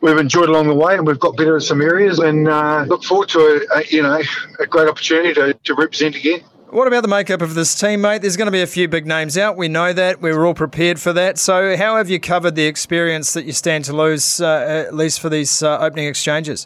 we've 0.01 0.17
enjoyed 0.17 0.47
along 0.47 0.67
the 0.67 0.75
way, 0.75 0.93
and 0.93 1.07
we've 1.07 1.19
got 1.19 1.35
better 1.35 1.55
in 1.55 1.61
some 1.61 1.81
areas, 1.81 2.19
and 2.19 2.47
uh, 2.47 2.85
look 2.87 3.03
forward 3.03 3.29
to 3.29 3.39
a, 3.39 3.79
a, 3.79 3.83
you 3.89 4.03
know 4.03 4.21
a 4.59 4.67
great 4.67 4.87
opportunity 4.87 5.33
to, 5.33 5.53
to 5.53 5.73
represent 5.73 6.15
again. 6.15 6.41
What 6.69 6.85
about 6.85 7.01
the 7.01 7.07
makeup 7.07 7.41
of 7.41 7.53
this 7.53 7.79
team, 7.79 8.01
mate? 8.01 8.21
There's 8.21 8.35
going 8.35 8.47
to 8.47 8.51
be 8.51 8.61
a 8.61 8.67
few 8.67 8.89
big 8.89 9.07
names 9.07 9.37
out. 9.37 9.55
We 9.55 9.69
know 9.69 9.93
that. 9.93 10.21
We 10.21 10.33
were 10.33 10.45
all 10.45 10.53
prepared 10.53 10.99
for 10.99 11.13
that. 11.13 11.37
So, 11.37 11.77
how 11.77 11.95
have 11.95 12.09
you 12.09 12.19
covered 12.19 12.55
the 12.55 12.65
experience 12.65 13.31
that 13.33 13.45
you 13.45 13.53
stand 13.53 13.85
to 13.85 13.93
lose, 13.93 14.41
uh, 14.41 14.85
at 14.87 14.93
least 14.93 15.21
for 15.21 15.29
these 15.29 15.63
uh, 15.63 15.77
opening 15.79 16.07
exchanges? 16.07 16.65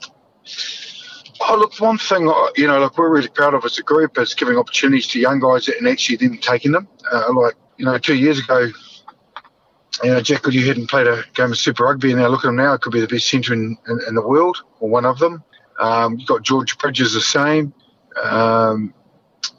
Oh, 1.42 1.56
look, 1.56 1.80
one 1.80 2.00
thing, 2.00 2.28
uh, 2.28 2.48
you 2.56 2.66
know, 2.66 2.80
like 2.80 2.98
we're 2.98 3.14
really 3.14 3.28
proud 3.28 3.54
of 3.54 3.64
as 3.64 3.78
a 3.78 3.84
group 3.84 4.18
is 4.18 4.34
giving 4.34 4.58
opportunities 4.58 5.06
to 5.08 5.20
young 5.20 5.40
guys 5.40 5.68
and 5.68 5.88
actually 5.88 6.16
then 6.16 6.40
taking 6.40 6.72
them. 6.72 6.88
Uh, 7.12 7.32
like, 7.34 7.56
you 7.78 7.86
know, 7.86 7.98
two 8.00 8.16
years 8.16 8.40
ago, 8.40 8.70
you 10.04 10.10
know, 10.10 10.22
Jack 10.22 10.42
Goodhue 10.42 10.66
hadn't 10.66 10.90
played 10.90 11.06
a 11.06 11.24
game 11.36 11.52
of 11.52 11.60
Super 11.60 11.84
Rugby, 11.84 12.12
and 12.12 12.20
now 12.20 12.28
look 12.28 12.44
at 12.44 12.48
him 12.48 12.56
now, 12.56 12.74
it 12.74 12.82
could 12.82 12.94
be 12.94 13.02
the 13.02 13.08
best 13.08 13.30
centre 13.30 13.54
in, 13.54 13.78
in, 13.88 14.00
in, 14.08 14.16
the 14.16 14.28
world, 14.28 14.64
or 14.80 14.90
one 14.90 15.06
of 15.06 15.20
them. 15.20 15.44
Um, 15.80 16.18
you've 16.18 16.28
got 16.28 16.42
George 16.42 16.76
Bridges 16.80 17.14
the 17.14 17.22
same. 17.22 17.72
Um, 18.22 18.96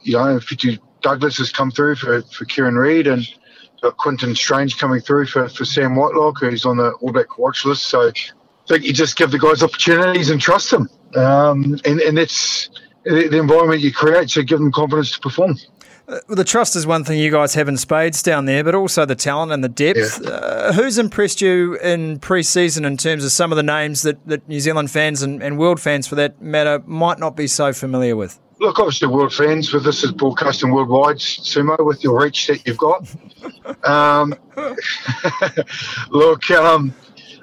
you 0.02 0.14
know, 0.14 0.38
Whetu 0.38 0.78
Douglas 1.00 1.38
has 1.38 1.50
come 1.50 1.70
through 1.70 1.96
for, 1.96 2.22
for 2.22 2.44
Kieran 2.44 2.76
Read 2.76 3.06
and 3.06 3.26
got 3.82 3.96
Quinten 3.96 4.36
Strange 4.36 4.78
coming 4.78 5.00
through 5.00 5.26
for, 5.26 5.48
for 5.48 5.64
Sam 5.64 5.96
Whitelock, 5.96 6.38
who's 6.40 6.64
on 6.64 6.76
the 6.76 6.92
All 7.00 7.12
Black 7.12 7.38
watch 7.38 7.64
list. 7.64 7.84
So 7.84 8.08
I 8.08 8.12
think 8.68 8.84
you 8.84 8.92
just 8.92 9.16
give 9.16 9.30
the 9.30 9.38
guys 9.38 9.62
opportunities 9.62 10.30
and 10.30 10.40
trust 10.40 10.70
them. 10.70 10.88
Um, 11.16 11.78
and, 11.84 12.00
and 12.00 12.16
that's 12.16 12.70
the 13.04 13.36
environment 13.36 13.80
you 13.80 13.92
create, 13.92 14.30
so 14.30 14.42
give 14.42 14.60
them 14.60 14.70
confidence 14.70 15.10
to 15.12 15.20
perform. 15.20 15.56
Uh, 16.08 16.18
the 16.28 16.44
trust 16.44 16.74
is 16.74 16.86
one 16.86 17.04
thing 17.04 17.18
you 17.18 17.30
guys 17.30 17.54
have 17.54 17.68
in 17.68 17.76
spades 17.76 18.22
down 18.22 18.44
there, 18.44 18.64
but 18.64 18.74
also 18.74 19.04
the 19.04 19.14
talent 19.14 19.52
and 19.52 19.62
the 19.62 19.68
depth. 19.68 20.20
Yeah. 20.22 20.30
Uh, 20.30 20.72
who's 20.72 20.98
impressed 20.98 21.40
you 21.40 21.74
in 21.76 22.18
pre-season 22.18 22.84
in 22.84 22.96
terms 22.96 23.24
of 23.24 23.30
some 23.30 23.52
of 23.52 23.56
the 23.56 23.62
names 23.62 24.02
that, 24.02 24.24
that 24.26 24.48
New 24.48 24.60
Zealand 24.60 24.90
fans 24.90 25.22
and, 25.22 25.42
and 25.42 25.58
world 25.58 25.80
fans, 25.80 26.06
for 26.06 26.16
that 26.16 26.40
matter, 26.40 26.82
might 26.86 27.18
not 27.18 27.36
be 27.36 27.46
so 27.46 27.72
familiar 27.72 28.16
with? 28.16 28.38
Look, 28.62 28.78
obviously, 28.78 29.08
world 29.08 29.34
fans 29.34 29.72
with 29.72 29.82
this 29.82 30.04
is 30.04 30.12
broadcasting 30.12 30.70
worldwide, 30.70 31.16
Sumo, 31.16 31.84
with 31.84 32.04
your 32.04 32.22
reach 32.22 32.46
that 32.46 32.64
you've 32.64 32.78
got. 32.78 33.12
um, 33.84 34.32
look, 36.10 36.48
um, 36.52 36.94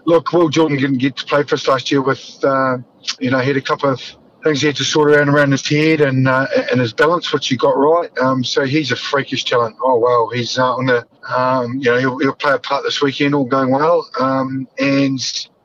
look, 0.05 0.31
Will 0.31 0.47
Jordan 0.47 0.77
didn't 0.77 0.99
get 0.99 1.17
to 1.17 1.25
play 1.25 1.43
for 1.43 1.55
us 1.55 1.67
last 1.67 1.91
year 1.91 2.01
with, 2.01 2.41
uh, 2.41 2.77
you 3.19 3.31
know, 3.31 3.39
he 3.39 3.49
had 3.49 3.57
a 3.57 3.61
couple 3.61 3.89
of 3.89 4.01
things 4.45 4.61
he 4.61 4.67
had 4.67 4.77
to 4.77 4.85
sort 4.85 5.11
around 5.11 5.27
around 5.27 5.51
his 5.51 5.67
head 5.67 5.99
and 5.99 6.25
uh, 6.25 6.47
and 6.71 6.79
his 6.79 6.93
balance, 6.93 7.33
which 7.33 7.49
he 7.49 7.57
got 7.57 7.77
right. 7.77 8.17
Um, 8.19 8.41
so 8.41 8.63
he's 8.63 8.93
a 8.93 8.95
freakish 8.95 9.43
talent. 9.43 9.75
Oh 9.83 9.97
wow, 9.97 10.29
he's 10.33 10.57
uh, 10.57 10.73
on 10.73 10.85
the 10.85 11.05
um, 11.27 11.79
you 11.79 11.91
know 11.91 11.97
he'll, 11.97 12.17
he'll, 12.19 12.33
play 12.33 12.53
a 12.53 12.59
part 12.59 12.85
this 12.85 13.01
weekend, 13.01 13.35
all 13.35 13.43
going 13.43 13.71
well. 13.71 14.09
Um, 14.21 14.69
and 14.77 15.19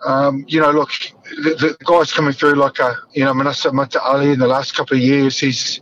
um, 0.05 0.45
you 0.49 0.61
know, 0.61 0.71
look, 0.71 0.91
the, 1.43 1.77
the, 1.79 1.85
guys 1.85 2.13
coming 2.13 2.33
through 2.33 2.55
like 2.55 2.79
a 2.79 2.97
you 3.13 3.25
know 3.25 3.31
I 3.31 3.33
mean, 3.33 3.39
Manasa 3.39 3.71
Mataele 3.71 4.33
in 4.35 4.39
the 4.39 4.47
last 4.47 4.75
couple 4.75 4.97
of 4.97 5.03
years, 5.03 5.39
he's 5.39 5.81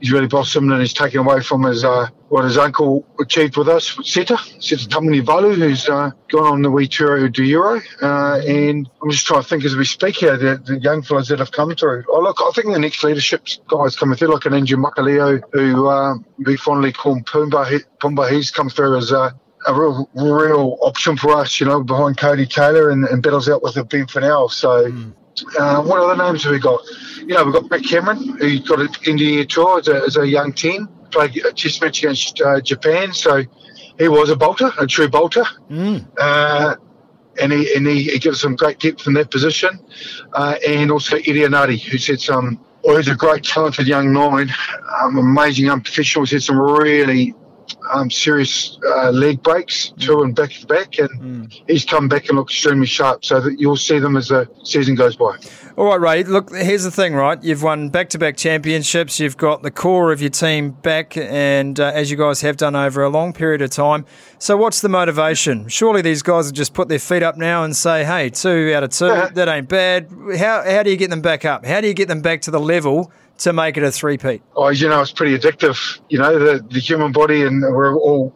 he's 0.00 0.12
really 0.12 0.26
blossomed 0.26 0.70
and 0.70 0.80
he's 0.80 0.92
taken 0.92 1.20
away 1.20 1.42
from 1.42 1.62
his 1.62 1.84
uh, 1.84 2.08
what 2.28 2.44
his 2.44 2.58
uncle 2.58 3.06
achieved 3.20 3.56
with 3.56 3.68
us, 3.68 3.96
Seta, 4.04 4.38
Seta 4.60 4.88
Tamanivalu, 4.88 5.54
who's 5.54 5.88
uh, 5.88 6.10
gone 6.30 6.46
on 6.46 6.62
the 6.62 6.70
wee 6.70 6.86
tour 6.86 7.28
to 7.28 7.44
Euro. 7.44 7.80
Uh, 8.02 8.40
and 8.46 8.88
I'm 9.02 9.10
just 9.10 9.26
trying 9.26 9.42
to 9.42 9.48
think 9.48 9.64
as 9.64 9.76
we 9.76 9.84
speak 9.84 10.16
here, 10.16 10.36
the, 10.36 10.60
the, 10.64 10.78
young 10.78 11.02
fellas 11.02 11.28
that 11.28 11.38
have 11.38 11.52
come 11.52 11.74
through. 11.74 12.04
Oh, 12.08 12.20
look, 12.20 12.38
I 12.40 12.50
think 12.54 12.72
the 12.72 12.78
next 12.78 13.02
leadership 13.02 13.46
guys 13.66 13.96
coming 13.96 14.16
through, 14.16 14.28
like 14.28 14.44
an 14.44 14.54
Andrew 14.54 14.76
Makalio, 14.76 15.40
who 15.52 15.86
uh, 15.86 16.14
we 16.44 16.56
fondly 16.56 16.92
call 16.92 17.18
Pumba. 17.20 17.66
He, 17.66 17.78
Pumba, 18.00 18.30
he's 18.30 18.50
come 18.50 18.68
through 18.68 18.98
as 18.98 19.10
a, 19.10 19.34
a 19.66 19.74
real, 19.74 20.08
real 20.14 20.78
option 20.80 21.16
for 21.16 21.36
us, 21.36 21.60
you 21.60 21.66
know, 21.66 21.82
behind 21.82 22.16
Codie 22.16 22.48
Taylor 22.48 22.90
and, 22.90 23.04
and 23.04 23.22
battles 23.22 23.48
out 23.48 23.62
with 23.62 23.74
the 23.74 23.84
Ben 23.84 24.06
Funnell. 24.06 24.50
So, 24.50 24.90
mm. 24.90 25.12
Uh, 25.58 25.82
what 25.82 26.00
other 26.00 26.20
names 26.20 26.42
have 26.44 26.52
we 26.52 26.58
got? 26.58 26.80
You 27.18 27.28
know, 27.28 27.44
we've 27.44 27.54
got 27.54 27.68
Brett 27.68 27.84
Cameron, 27.84 28.38
who 28.38 28.60
got 28.60 28.80
an 28.80 28.88
India 29.06 29.44
tour 29.44 29.78
as 29.78 29.88
a, 29.88 30.02
as 30.06 30.16
a 30.16 30.26
young 30.26 30.52
10, 30.52 30.88
played 31.10 31.36
a 31.44 31.52
test 31.52 31.80
match 31.82 32.02
against 32.02 32.40
uh, 32.40 32.60
Japan. 32.60 33.12
So 33.12 33.44
he 33.98 34.08
was 34.08 34.30
a 34.30 34.36
bolter, 34.36 34.72
a 34.78 34.86
true 34.86 35.08
bolter. 35.08 35.44
Mm. 35.70 36.06
Uh, 36.18 36.76
and 37.40 37.52
he, 37.52 37.74
and 37.74 37.86
he, 37.86 38.04
he 38.04 38.18
gives 38.18 38.40
some 38.40 38.56
great 38.56 38.80
depth 38.80 39.06
in 39.06 39.14
that 39.14 39.30
position. 39.30 39.78
Uh, 40.32 40.56
and 40.66 40.90
also 40.90 41.16
Ere 41.16 41.48
Enari, 41.48 41.80
who's 41.80 42.06
had 42.06 42.20
some, 42.20 42.60
well, 42.82 42.96
he's 42.96 43.08
a 43.08 43.14
great, 43.14 43.44
talented 43.44 43.86
young 43.86 44.12
nine, 44.12 44.52
um, 45.00 45.18
amazing 45.18 45.66
young 45.66 45.80
professional. 45.80 46.24
He's 46.24 46.32
had 46.32 46.42
some 46.42 46.58
really 46.58 47.34
um, 47.90 48.10
serious 48.10 48.78
uh, 48.86 49.10
leg 49.10 49.42
breaks, 49.42 49.90
mm. 49.90 50.00
two 50.00 50.22
and 50.22 50.34
back 50.34 50.50
to 50.50 50.66
back, 50.66 50.98
and 50.98 51.10
mm. 51.20 51.62
he's 51.66 51.84
come 51.84 52.08
back 52.08 52.28
and 52.28 52.36
looked 52.38 52.50
extremely 52.50 52.86
sharp. 52.86 53.24
So 53.24 53.40
that 53.40 53.58
you'll 53.58 53.76
see 53.76 53.98
them 53.98 54.16
as 54.16 54.28
the 54.28 54.48
season 54.64 54.94
goes 54.94 55.16
by. 55.16 55.36
All 55.76 55.86
right, 55.86 56.00
Ray. 56.00 56.24
Look, 56.24 56.52
here's 56.52 56.82
the 56.82 56.90
thing, 56.90 57.14
right? 57.14 57.40
You've 57.40 57.62
won 57.62 57.88
back-to-back 57.88 58.36
championships. 58.36 59.20
You've 59.20 59.36
got 59.36 59.62
the 59.62 59.70
core 59.70 60.10
of 60.10 60.20
your 60.20 60.30
team 60.30 60.72
back, 60.72 61.16
and 61.16 61.78
uh, 61.78 61.92
as 61.94 62.10
you 62.10 62.16
guys 62.16 62.40
have 62.40 62.56
done 62.56 62.74
over 62.74 63.04
a 63.04 63.08
long 63.08 63.32
period 63.32 63.62
of 63.62 63.70
time. 63.70 64.04
So, 64.38 64.56
what's 64.56 64.80
the 64.80 64.88
motivation? 64.88 65.68
Surely 65.68 66.02
these 66.02 66.22
guys 66.22 66.46
have 66.46 66.54
just 66.54 66.74
put 66.74 66.88
their 66.88 66.98
feet 66.98 67.22
up 67.22 67.36
now 67.36 67.62
and 67.62 67.76
say, 67.76 68.04
"Hey, 68.04 68.28
two 68.30 68.72
out 68.74 68.82
of 68.82 68.90
two, 68.90 69.06
yeah. 69.06 69.28
that 69.28 69.48
ain't 69.48 69.68
bad." 69.68 70.10
How 70.36 70.68
how 70.68 70.82
do 70.82 70.90
you 70.90 70.96
get 70.96 71.10
them 71.10 71.22
back 71.22 71.44
up? 71.44 71.64
How 71.64 71.80
do 71.80 71.86
you 71.86 71.94
get 71.94 72.08
them 72.08 72.22
back 72.22 72.40
to 72.42 72.50
the 72.50 72.60
level 72.60 73.12
to 73.38 73.52
make 73.52 73.76
it 73.76 73.82
a 73.82 73.92
three-peat? 73.92 74.42
Oh, 74.56 74.68
you 74.68 74.88
know, 74.88 75.00
it's 75.00 75.12
pretty 75.12 75.38
addictive. 75.38 76.00
You 76.08 76.18
know, 76.18 76.38
the, 76.38 76.64
the 76.70 76.80
human 76.80 77.12
body, 77.12 77.42
and 77.42 77.62
we're 77.62 77.96
all 77.96 78.34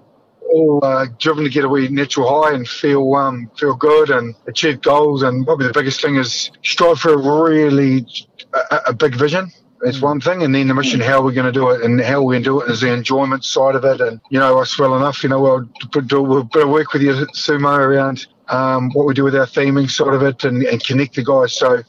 all 0.52 0.80
uh, 0.84 1.06
driven 1.18 1.44
to 1.44 1.50
get 1.50 1.64
a 1.64 1.68
wee 1.68 1.88
natural 1.88 2.42
high 2.42 2.52
and 2.54 2.68
feel 2.68 3.14
um, 3.14 3.50
feel 3.58 3.74
good 3.74 4.10
and 4.10 4.34
achieve 4.46 4.82
goals. 4.82 5.22
And 5.22 5.46
probably 5.46 5.66
the 5.66 5.72
biggest 5.72 6.00
thing 6.00 6.16
is 6.16 6.50
strive 6.62 6.98
for 6.98 7.14
a 7.14 7.50
really 7.50 8.06
a, 8.70 8.80
a 8.88 8.92
big 8.92 9.14
vision. 9.14 9.50
That's 9.80 9.98
mm. 9.98 10.02
one 10.02 10.20
thing, 10.20 10.42
and 10.42 10.54
then 10.54 10.68
the 10.68 10.74
mission, 10.74 11.00
how 11.00 11.22
we're 11.24 11.32
going 11.32 11.52
to 11.52 11.52
do 11.52 11.70
it, 11.70 11.82
and 11.82 12.00
how 12.00 12.22
we're 12.22 12.34
going 12.34 12.44
to 12.44 12.50
do 12.50 12.60
it 12.60 12.70
is 12.70 12.82
the 12.82 12.92
enjoyment 12.92 13.44
side 13.44 13.74
of 13.74 13.84
it. 13.84 14.00
And 14.00 14.20
you 14.30 14.38
know 14.38 14.58
us 14.58 14.78
well 14.78 14.94
enough. 14.96 15.22
You 15.22 15.30
know, 15.30 15.40
we'll 15.40 16.02
do 16.02 16.22
we'll 16.22 16.44
bit 16.44 16.64
of 16.64 16.68
work 16.68 16.92
with 16.92 17.02
you, 17.02 17.12
Sumo, 17.34 17.78
around 17.78 18.26
um, 18.48 18.90
what 18.92 19.06
we 19.06 19.14
do 19.14 19.24
with 19.24 19.34
our 19.34 19.46
theming 19.46 19.90
side 19.90 20.14
of 20.14 20.22
it, 20.22 20.44
and, 20.44 20.62
and 20.62 20.84
connect 20.84 21.16
the 21.16 21.24
guys. 21.24 21.54
So 21.54 21.82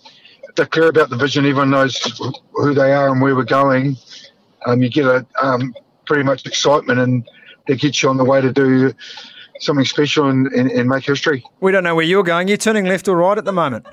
they're 0.55 0.65
clear 0.65 0.87
about 0.87 1.09
the 1.09 1.15
vision. 1.15 1.45
Everyone 1.45 1.71
knows 1.71 1.97
who 2.53 2.73
they 2.73 2.93
are 2.93 3.09
and 3.09 3.21
where 3.21 3.35
we're 3.35 3.43
going. 3.43 3.97
Um, 4.65 4.81
you 4.81 4.89
get 4.89 5.05
a 5.05 5.25
um, 5.41 5.75
pretty 6.05 6.23
much 6.23 6.45
excitement, 6.45 6.99
and 6.99 7.27
it 7.67 7.79
gets 7.79 8.01
you 8.03 8.09
on 8.09 8.17
the 8.17 8.23
way 8.23 8.41
to 8.41 8.51
do 8.51 8.93
something 9.59 9.85
special 9.85 10.29
and, 10.29 10.47
and, 10.47 10.69
and 10.71 10.89
make 10.89 11.05
history. 11.05 11.43
We 11.59 11.71
don't 11.71 11.83
know 11.83 11.95
where 11.95 12.05
you're 12.05 12.23
going. 12.23 12.47
You're 12.47 12.57
turning 12.57 12.85
left 12.85 13.07
or 13.07 13.17
right 13.17 13.37
at 13.37 13.45
the 13.45 13.51
moment? 13.51 13.85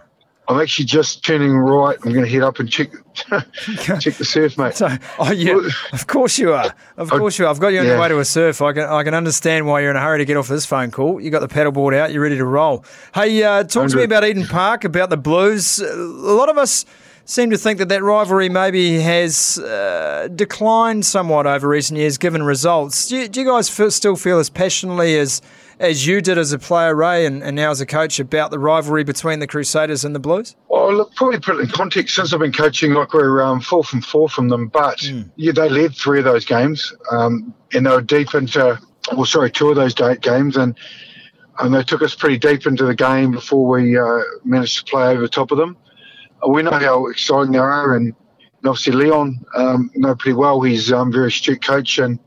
I'm 0.48 0.60
actually 0.60 0.86
just 0.86 1.24
turning 1.24 1.56
right. 1.56 1.96
I'm 2.04 2.12
going 2.12 2.24
to 2.24 2.30
head 2.30 2.42
up 2.42 2.58
and 2.58 2.70
check 2.70 2.90
check 3.14 4.14
the 4.14 4.24
surf, 4.24 4.58
mate. 4.58 4.74
So, 4.74 4.88
oh 5.18 5.30
yeah, 5.30 5.60
of 5.92 6.06
course 6.08 6.38
you 6.38 6.52
are. 6.52 6.74
Of 6.96 7.10
course 7.10 7.38
you 7.38 7.46
are. 7.46 7.50
I've 7.50 7.60
got 7.60 7.68
you 7.68 7.78
on 7.78 7.84
yeah. 7.84 7.92
your 7.92 8.00
way 8.00 8.08
to 8.08 8.18
a 8.18 8.24
surf. 8.24 8.60
I 8.60 8.72
can 8.72 8.88
I 8.88 9.04
can 9.04 9.14
understand 9.14 9.66
why 9.66 9.80
you're 9.80 9.90
in 9.90 9.96
a 9.96 10.00
hurry 10.00 10.18
to 10.18 10.24
get 10.24 10.36
off 10.36 10.48
this 10.48 10.66
phone 10.66 10.90
call. 10.90 11.20
You 11.20 11.30
got 11.30 11.40
the 11.40 11.48
paddleboard 11.48 11.94
out. 11.94 12.12
You're 12.12 12.22
ready 12.22 12.36
to 12.36 12.44
roll. 12.44 12.84
Hey, 13.14 13.42
uh, 13.44 13.62
talk 13.62 13.82
100. 13.82 13.90
to 13.90 13.96
me 13.98 14.02
about 14.02 14.24
Eden 14.24 14.46
Park, 14.46 14.84
about 14.84 15.10
the 15.10 15.16
Blues. 15.16 15.78
A 15.78 15.94
lot 15.94 16.48
of 16.48 16.58
us 16.58 16.84
seem 17.30 17.50
to 17.50 17.58
think 17.58 17.78
that 17.78 17.88
that 17.88 18.02
rivalry 18.02 18.48
maybe 18.48 19.00
has 19.00 19.58
uh, 19.58 20.28
declined 20.34 21.06
somewhat 21.06 21.46
over 21.46 21.68
recent 21.68 21.98
years, 21.98 22.18
given 22.18 22.42
results. 22.42 23.08
Do 23.08 23.18
you, 23.18 23.28
do 23.28 23.40
you 23.40 23.46
guys 23.46 23.68
feel, 23.68 23.90
still 23.90 24.16
feel 24.16 24.38
as 24.38 24.50
passionately 24.50 25.16
as 25.16 25.40
as 25.80 26.06
you 26.06 26.20
did 26.20 26.36
as 26.36 26.52
a 26.52 26.58
player, 26.58 26.94
Ray, 26.94 27.24
and, 27.24 27.42
and 27.42 27.56
now 27.56 27.70
as 27.70 27.80
a 27.80 27.86
coach 27.86 28.20
about 28.20 28.50
the 28.50 28.58
rivalry 28.58 29.02
between 29.02 29.38
the 29.38 29.46
Crusaders 29.46 30.04
and 30.04 30.14
the 30.14 30.20
Blues? 30.20 30.54
Well, 30.68 30.94
look, 30.94 31.14
probably 31.14 31.40
put 31.40 31.56
it 31.56 31.60
in 31.60 31.68
context. 31.68 32.14
Since 32.14 32.32
I've 32.32 32.40
been 32.40 32.52
coaching, 32.52 32.92
like 32.92 33.14
we're 33.14 33.42
um, 33.42 33.60
four 33.60 33.82
from 33.82 34.02
four 34.02 34.28
from 34.28 34.48
them, 34.48 34.68
but 34.68 34.98
mm. 34.98 35.28
yeah, 35.36 35.52
they 35.52 35.68
led 35.68 35.96
three 35.96 36.18
of 36.18 36.24
those 36.26 36.44
games, 36.44 36.92
um, 37.10 37.54
and 37.72 37.86
they 37.86 37.90
were 37.90 38.02
deep 38.02 38.34
into, 38.34 38.78
well, 39.12 39.24
sorry, 39.24 39.50
two 39.50 39.70
of 39.70 39.76
those 39.76 39.94
games, 39.94 40.56
and 40.56 40.78
and 41.58 41.74
they 41.74 41.82
took 41.82 42.02
us 42.02 42.14
pretty 42.14 42.38
deep 42.38 42.66
into 42.66 42.84
the 42.86 42.94
game 42.94 43.32
before 43.32 43.66
we 43.66 43.98
uh, 43.98 44.20
managed 44.44 44.78
to 44.78 44.90
play 44.90 45.08
over 45.08 45.26
top 45.26 45.50
of 45.50 45.58
them. 45.58 45.76
We 46.46 46.62
know 46.62 46.70
how 46.70 47.06
exciting 47.06 47.52
they 47.52 47.58
are, 47.58 47.94
and, 47.94 48.06
and 48.06 48.68
obviously 48.68 48.92
Leon 48.92 49.44
um, 49.56 49.90
know 49.94 50.14
pretty 50.14 50.34
well. 50.34 50.60
He's 50.60 50.92
um, 50.92 51.08
a 51.08 51.12
very 51.12 51.28
astute 51.28 51.64
coach, 51.64 51.98
and 51.98 52.18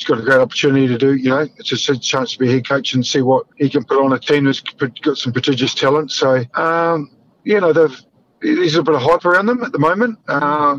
he's 0.00 0.08
got 0.08 0.18
a 0.18 0.22
great 0.22 0.40
opportunity 0.40 0.88
to 0.88 0.96
do. 0.96 1.14
You 1.14 1.28
know, 1.28 1.46
it's 1.58 1.88
a 1.88 1.98
chance 1.98 2.32
to 2.32 2.38
be 2.38 2.50
head 2.50 2.66
coach 2.66 2.94
and 2.94 3.06
see 3.06 3.20
what 3.20 3.46
he 3.56 3.68
can 3.68 3.84
put 3.84 4.02
on 4.02 4.12
a 4.14 4.18
team 4.18 4.44
that's 4.44 4.60
got 4.60 5.18
some 5.18 5.32
prodigious 5.32 5.74
talent. 5.74 6.10
So, 6.10 6.42
um, 6.54 7.10
you 7.44 7.60
know, 7.60 7.72
there's 7.74 8.76
a 8.76 8.82
bit 8.82 8.94
of 8.94 9.02
hype 9.02 9.26
around 9.26 9.46
them 9.46 9.62
at 9.62 9.72
the 9.72 9.78
moment, 9.78 10.18
uh, 10.26 10.78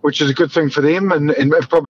which 0.00 0.20
is 0.20 0.30
a 0.30 0.34
good 0.34 0.50
thing 0.50 0.70
for 0.70 0.80
them, 0.80 1.12
and, 1.12 1.30
and 1.30 1.52
probably. 1.68 1.86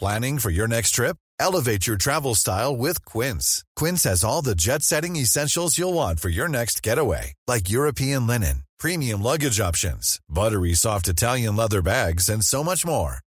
Planning 0.00 0.38
for 0.40 0.50
your 0.50 0.68
next 0.68 0.90
trip. 0.90 1.16
Elevate 1.38 1.86
your 1.86 1.96
travel 1.96 2.34
style 2.34 2.76
with 2.76 3.04
Quince. 3.04 3.64
Quince 3.76 4.04
has 4.04 4.24
all 4.24 4.42
the 4.42 4.54
jet 4.54 4.82
setting 4.82 5.16
essentials 5.16 5.78
you'll 5.78 5.94
want 5.94 6.18
for 6.18 6.30
your 6.30 6.48
next 6.48 6.82
getaway, 6.82 7.34
like 7.46 7.70
European 7.70 8.26
linen, 8.26 8.64
premium 8.78 9.22
luggage 9.22 9.60
options, 9.60 10.18
buttery 10.28 10.74
soft 10.74 11.08
Italian 11.08 11.54
leather 11.54 11.82
bags, 11.82 12.28
and 12.28 12.42
so 12.42 12.64
much 12.64 12.84
more. 12.84 13.20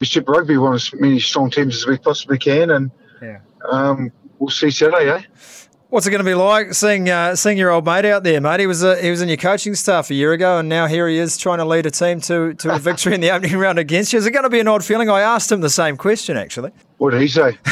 today. 0.00 0.10
Super 0.10 0.32
Rugby 0.32 0.56
want 0.56 0.76
as 0.76 0.92
many 0.94 1.20
strong 1.20 1.50
teams 1.50 1.76
as 1.76 1.86
we 1.86 1.98
possibly 1.98 2.38
can, 2.38 2.70
and 2.70 2.90
Yeah. 3.22 3.38
um, 3.70 4.10
we'll 4.38 4.50
see 4.50 4.70
Saturday, 4.70 5.10
eh? 5.10 5.22
What's 5.90 6.06
it 6.06 6.10
going 6.10 6.20
to 6.20 6.30
be 6.30 6.36
like 6.36 6.72
seeing 6.72 7.10
uh, 7.10 7.34
seeing 7.34 7.58
your 7.58 7.70
old 7.72 7.84
mate 7.84 8.04
out 8.04 8.22
there, 8.22 8.40
mate? 8.40 8.60
He 8.60 8.68
was 8.68 8.84
uh, 8.84 8.94
he 9.02 9.10
was 9.10 9.22
in 9.22 9.28
your 9.28 9.36
coaching 9.36 9.74
staff 9.74 10.08
a 10.10 10.14
year 10.14 10.32
ago, 10.32 10.58
and 10.58 10.68
now 10.68 10.86
here 10.86 11.08
he 11.08 11.18
is 11.18 11.36
trying 11.36 11.58
to 11.58 11.64
lead 11.64 11.84
a 11.84 11.90
team 11.90 12.20
to 12.22 12.54
to 12.54 12.76
a 12.76 12.78
victory 12.78 13.12
in 13.12 13.20
the 13.20 13.30
opening 13.32 13.56
round 13.58 13.76
against 13.80 14.12
you. 14.12 14.18
Is 14.20 14.24
it 14.24 14.30
going 14.30 14.44
to 14.44 14.48
be 14.50 14.60
an 14.60 14.68
odd 14.68 14.84
feeling? 14.84 15.10
I 15.10 15.20
asked 15.22 15.50
him 15.50 15.62
the 15.62 15.68
same 15.68 15.96
question 15.96 16.36
actually. 16.36 16.70
What 16.98 17.10
did 17.10 17.22
he 17.22 17.26
say? 17.28 17.58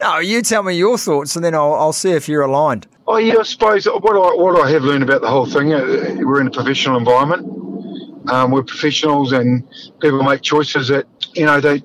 No, 0.00 0.18
you 0.18 0.42
tell 0.42 0.62
me 0.64 0.74
your 0.74 0.96
thoughts, 0.98 1.34
and 1.36 1.44
then 1.44 1.54
I'll, 1.56 1.74
I'll 1.74 1.92
see 1.92 2.10
if 2.12 2.28
you're 2.28 2.42
aligned. 2.42 2.86
Oh 3.08 3.16
yeah, 3.16 3.36
I 3.38 3.42
suppose 3.44 3.86
what 3.86 4.04
I 4.16 4.34
what 4.34 4.60
I 4.60 4.68
have 4.70 4.82
learned 4.82 5.04
about 5.04 5.20
the 5.22 5.28
whole 5.28 5.46
thing, 5.46 5.72
uh, 5.72 5.78
we're 6.18 6.40
in 6.40 6.46
a 6.48 6.50
professional 6.50 6.96
environment. 6.98 7.46
Um, 8.30 8.50
we're 8.50 8.62
professionals, 8.62 9.32
and 9.32 9.66
people 10.00 10.22
make 10.22 10.42
choices 10.42 10.88
that 10.88 11.06
you 11.34 11.46
know 11.46 11.60
they 11.60 11.82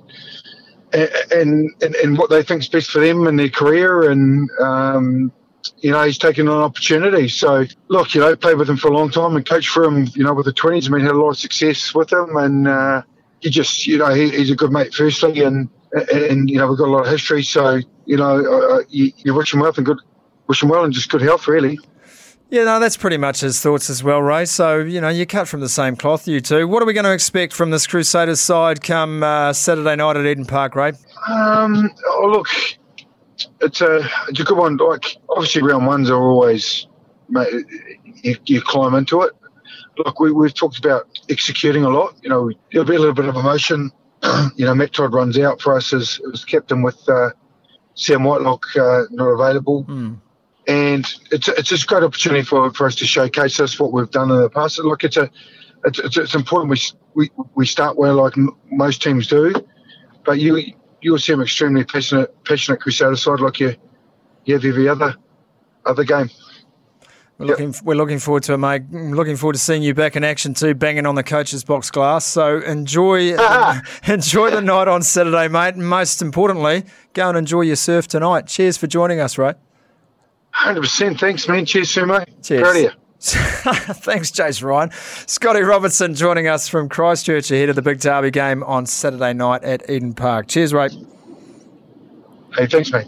and 0.93 1.69
and, 1.81 1.95
and 1.95 2.17
what 2.17 2.29
they 2.29 2.43
think's 2.43 2.67
best 2.67 2.91
for 2.91 2.99
them 2.99 3.27
and 3.27 3.39
their 3.39 3.49
career, 3.49 4.09
and 4.11 4.49
um, 4.59 5.31
you 5.79 5.91
know 5.91 6.03
he's 6.03 6.17
taken 6.17 6.47
an 6.47 6.53
opportunity. 6.53 7.27
So 7.27 7.65
look, 7.87 8.13
you 8.13 8.21
know, 8.21 8.35
played 8.35 8.57
with 8.57 8.69
him 8.69 8.77
for 8.77 8.89
a 8.89 8.93
long 8.93 9.09
time 9.09 9.35
and 9.35 9.47
coached 9.47 9.69
for 9.69 9.83
him, 9.83 10.07
you 10.15 10.23
know, 10.23 10.33
with 10.33 10.45
the 10.45 10.53
twenties. 10.53 10.87
I 10.87 10.91
mean, 10.91 11.01
had 11.01 11.11
a 11.11 11.19
lot 11.19 11.31
of 11.31 11.37
success 11.37 11.93
with 11.95 12.11
him, 12.11 12.35
and 12.37 12.67
uh, 12.67 13.01
he 13.39 13.49
just, 13.49 13.87
you 13.87 13.97
know, 13.97 14.13
he, 14.13 14.29
he's 14.29 14.51
a 14.51 14.55
good 14.55 14.71
mate, 14.71 14.93
firstly, 14.93 15.41
and 15.41 15.69
and 16.13 16.49
you 16.49 16.57
know 16.57 16.67
we've 16.67 16.77
got 16.77 16.87
a 16.87 16.91
lot 16.91 17.05
of 17.05 17.11
history. 17.11 17.43
So 17.43 17.79
you 18.05 18.17
know, 18.17 18.37
uh, 18.45 18.83
you, 18.89 19.11
you 19.17 19.33
wish 19.33 19.53
him 19.53 19.61
well 19.61 19.73
and 19.75 19.85
good, 19.85 19.99
wish 20.47 20.61
him 20.61 20.69
well 20.69 20.83
and 20.83 20.93
just 20.93 21.09
good 21.09 21.21
health, 21.21 21.47
really. 21.47 21.79
Yeah, 22.49 22.65
no, 22.65 22.79
that's 22.79 22.97
pretty 22.97 23.17
much 23.17 23.39
his 23.39 23.59
thoughts 23.59 23.89
as 23.89 24.03
well, 24.03 24.21
Ray. 24.21 24.45
So, 24.45 24.77
you 24.77 25.01
know, 25.01 25.09
you 25.09 25.25
cut 25.25 25.47
from 25.47 25.61
the 25.61 25.69
same 25.69 25.95
cloth, 25.95 26.27
you 26.27 26.39
two. 26.39 26.67
What 26.67 26.83
are 26.83 26.85
we 26.85 26.93
going 26.93 27.05
to 27.05 27.13
expect 27.13 27.53
from 27.53 27.71
this 27.71 27.87
Crusaders 27.87 28.39
side 28.39 28.83
come 28.83 29.23
uh, 29.23 29.53
Saturday 29.53 29.95
night 29.95 30.17
at 30.17 30.25
Eden 30.25 30.45
Park, 30.45 30.75
Ray? 30.75 30.93
Um, 31.27 31.89
oh, 32.07 32.27
look, 32.27 32.47
it's 33.61 33.81
a, 33.81 34.07
it's 34.27 34.39
a 34.39 34.43
good 34.43 34.57
one. 34.57 34.77
Like, 34.77 35.17
obviously, 35.29 35.63
round 35.63 35.87
ones 35.87 36.11
are 36.11 36.21
always, 36.21 36.85
you, 38.21 38.35
you 38.45 38.61
climb 38.61 38.93
into 38.93 39.21
it. 39.21 39.33
Look, 39.97 40.19
we, 40.19 40.31
we've 40.31 40.53
talked 40.53 40.77
about 40.77 41.07
executing 41.29 41.85
a 41.85 41.89
lot. 41.89 42.15
You 42.21 42.29
know, 42.29 42.51
there'll 42.71 42.87
be 42.87 42.95
a 42.95 42.99
little 42.99 43.15
bit 43.15 43.25
of 43.25 43.35
emotion. 43.35 43.91
you 44.55 44.65
know, 44.65 44.75
Matt 44.75 44.93
Todd 44.93 45.13
runs 45.13 45.39
out 45.39 45.59
for 45.59 45.75
us 45.75 45.91
as, 45.91 46.19
as 46.31 46.45
captain 46.45 46.83
with 46.83 46.97
uh, 47.09 47.31
Sam 47.95 48.23
Whitelock 48.23 48.65
uh, 48.75 49.03
not 49.11 49.27
available. 49.27 49.85
And 50.67 51.05
it's, 51.31 51.47
it's 51.49 51.69
just 51.69 51.83
a 51.83 51.87
great 51.87 52.03
opportunity 52.03 52.43
for, 52.43 52.71
for 52.73 52.87
us 52.87 52.95
to 52.95 53.05
showcase 53.05 53.59
us 53.59 53.79
what 53.79 53.91
we've 53.91 54.09
done 54.09 54.31
in 54.31 54.39
the 54.39 54.49
past. 54.49 54.79
Look, 54.79 55.03
it's 55.03 55.17
a 55.17 55.29
it's, 55.85 55.99
it's, 55.99 56.17
it's 56.17 56.35
important 56.35 56.71
we, 56.71 56.79
we 57.15 57.43
we 57.55 57.65
start 57.65 57.97
well 57.97 58.15
like 58.15 58.37
m- 58.37 58.55
most 58.71 59.01
teams 59.01 59.27
do, 59.27 59.53
but 60.23 60.39
you 60.39 60.73
you'll 61.01 61.19
see 61.19 61.33
an 61.33 61.41
extremely 61.41 61.83
passionate 61.83 62.33
passionate 62.45 62.79
Crusader 62.79 63.17
side 63.17 63.41
like 63.41 63.59
you 63.59 63.75
you 64.45 64.53
have 64.53 64.63
every 64.63 64.87
other 64.87 65.15
other 65.85 66.03
game. 66.03 66.29
We're 67.39 67.47
looking, 67.47 67.75
we're 67.83 67.95
looking 67.95 68.19
forward 68.19 68.43
to 68.43 68.53
it, 68.53 68.57
mate. 68.57 68.89
Mm, 68.91 69.15
looking 69.15 69.35
forward 69.35 69.53
to 69.53 69.59
seeing 69.59 69.81
you 69.81 69.93
back 69.93 70.15
in 70.15 70.23
action 70.23 70.53
too, 70.53 70.75
banging 70.75 71.07
on 71.07 71.15
the 71.15 71.23
coach's 71.23 71.63
box 71.63 71.89
glass. 71.89 72.25
So 72.25 72.59
enjoy, 72.59 73.35
enjoy 74.07 74.51
the 74.51 74.61
night 74.61 74.87
on 74.87 75.01
Saturday, 75.01 75.47
mate. 75.47 75.73
And 75.73 75.87
most 75.87 76.21
importantly, 76.21 76.83
go 77.13 77.29
and 77.29 77.37
enjoy 77.37 77.61
your 77.61 77.75
surf 77.75 78.07
tonight. 78.07 78.47
Cheers 78.47 78.77
for 78.77 78.85
joining 78.87 79.19
us, 79.19 79.37
Ray. 79.37 79.55
Hundred 80.53 80.81
percent. 80.81 81.19
Thanks, 81.19 81.47
man. 81.47 81.65
Cheers, 81.65 81.89
Sumo. 81.89 82.25
Cheers. 82.43 82.61
Proud 82.61 82.75
of 82.75 82.81
you. 82.83 82.91
Thanks, 83.23 84.31
Jace 84.31 84.63
Ryan. 84.63 84.91
Scotty 85.27 85.61
Robertson 85.61 86.13
joining 86.13 86.47
us 86.47 86.67
from 86.67 86.89
Christchurch 86.89 87.49
ahead 87.51 87.69
of 87.69 87.75
the 87.75 87.81
big 87.81 87.99
derby 87.99 88.31
game 88.31 88.63
on 88.63 88.85
Saturday 88.85 89.33
night 89.33 89.63
at 89.63 89.89
Eden 89.89 90.13
Park. 90.13 90.47
Cheers, 90.47 90.73
Ray. 90.73 90.89
Hey, 92.55 92.67
thanks, 92.67 92.91
mate. 92.91 93.07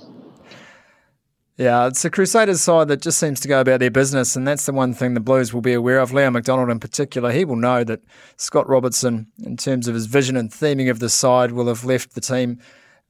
Yeah, 1.57 1.87
it's 1.87 2.03
a 2.03 2.09
Crusaders 2.09 2.61
side 2.61 2.87
that 2.87 3.01
just 3.01 3.19
seems 3.19 3.39
to 3.41 3.47
go 3.47 3.61
about 3.61 3.79
their 3.79 3.91
business, 3.91 4.35
and 4.35 4.47
that's 4.47 4.65
the 4.65 4.73
one 4.73 4.93
thing 4.93 5.13
the 5.13 5.19
Blues 5.19 5.53
will 5.53 5.61
be 5.61 5.73
aware 5.73 5.99
of. 5.99 6.11
Leo 6.11 6.31
MacDonald, 6.31 6.69
in 6.69 6.79
particular, 6.79 7.31
he 7.31 7.45
will 7.45 7.55
know 7.55 7.83
that 7.83 8.01
Scott 8.37 8.67
Robertson, 8.67 9.27
in 9.43 9.55
terms 9.55 9.87
of 9.87 9.93
his 9.93 10.07
vision 10.07 10.35
and 10.35 10.49
theming 10.49 10.89
of 10.89 10.99
the 10.99 11.09
side, 11.09 11.51
will 11.51 11.67
have 11.67 11.85
left 11.85 12.15
the 12.15 12.21
team 12.21 12.59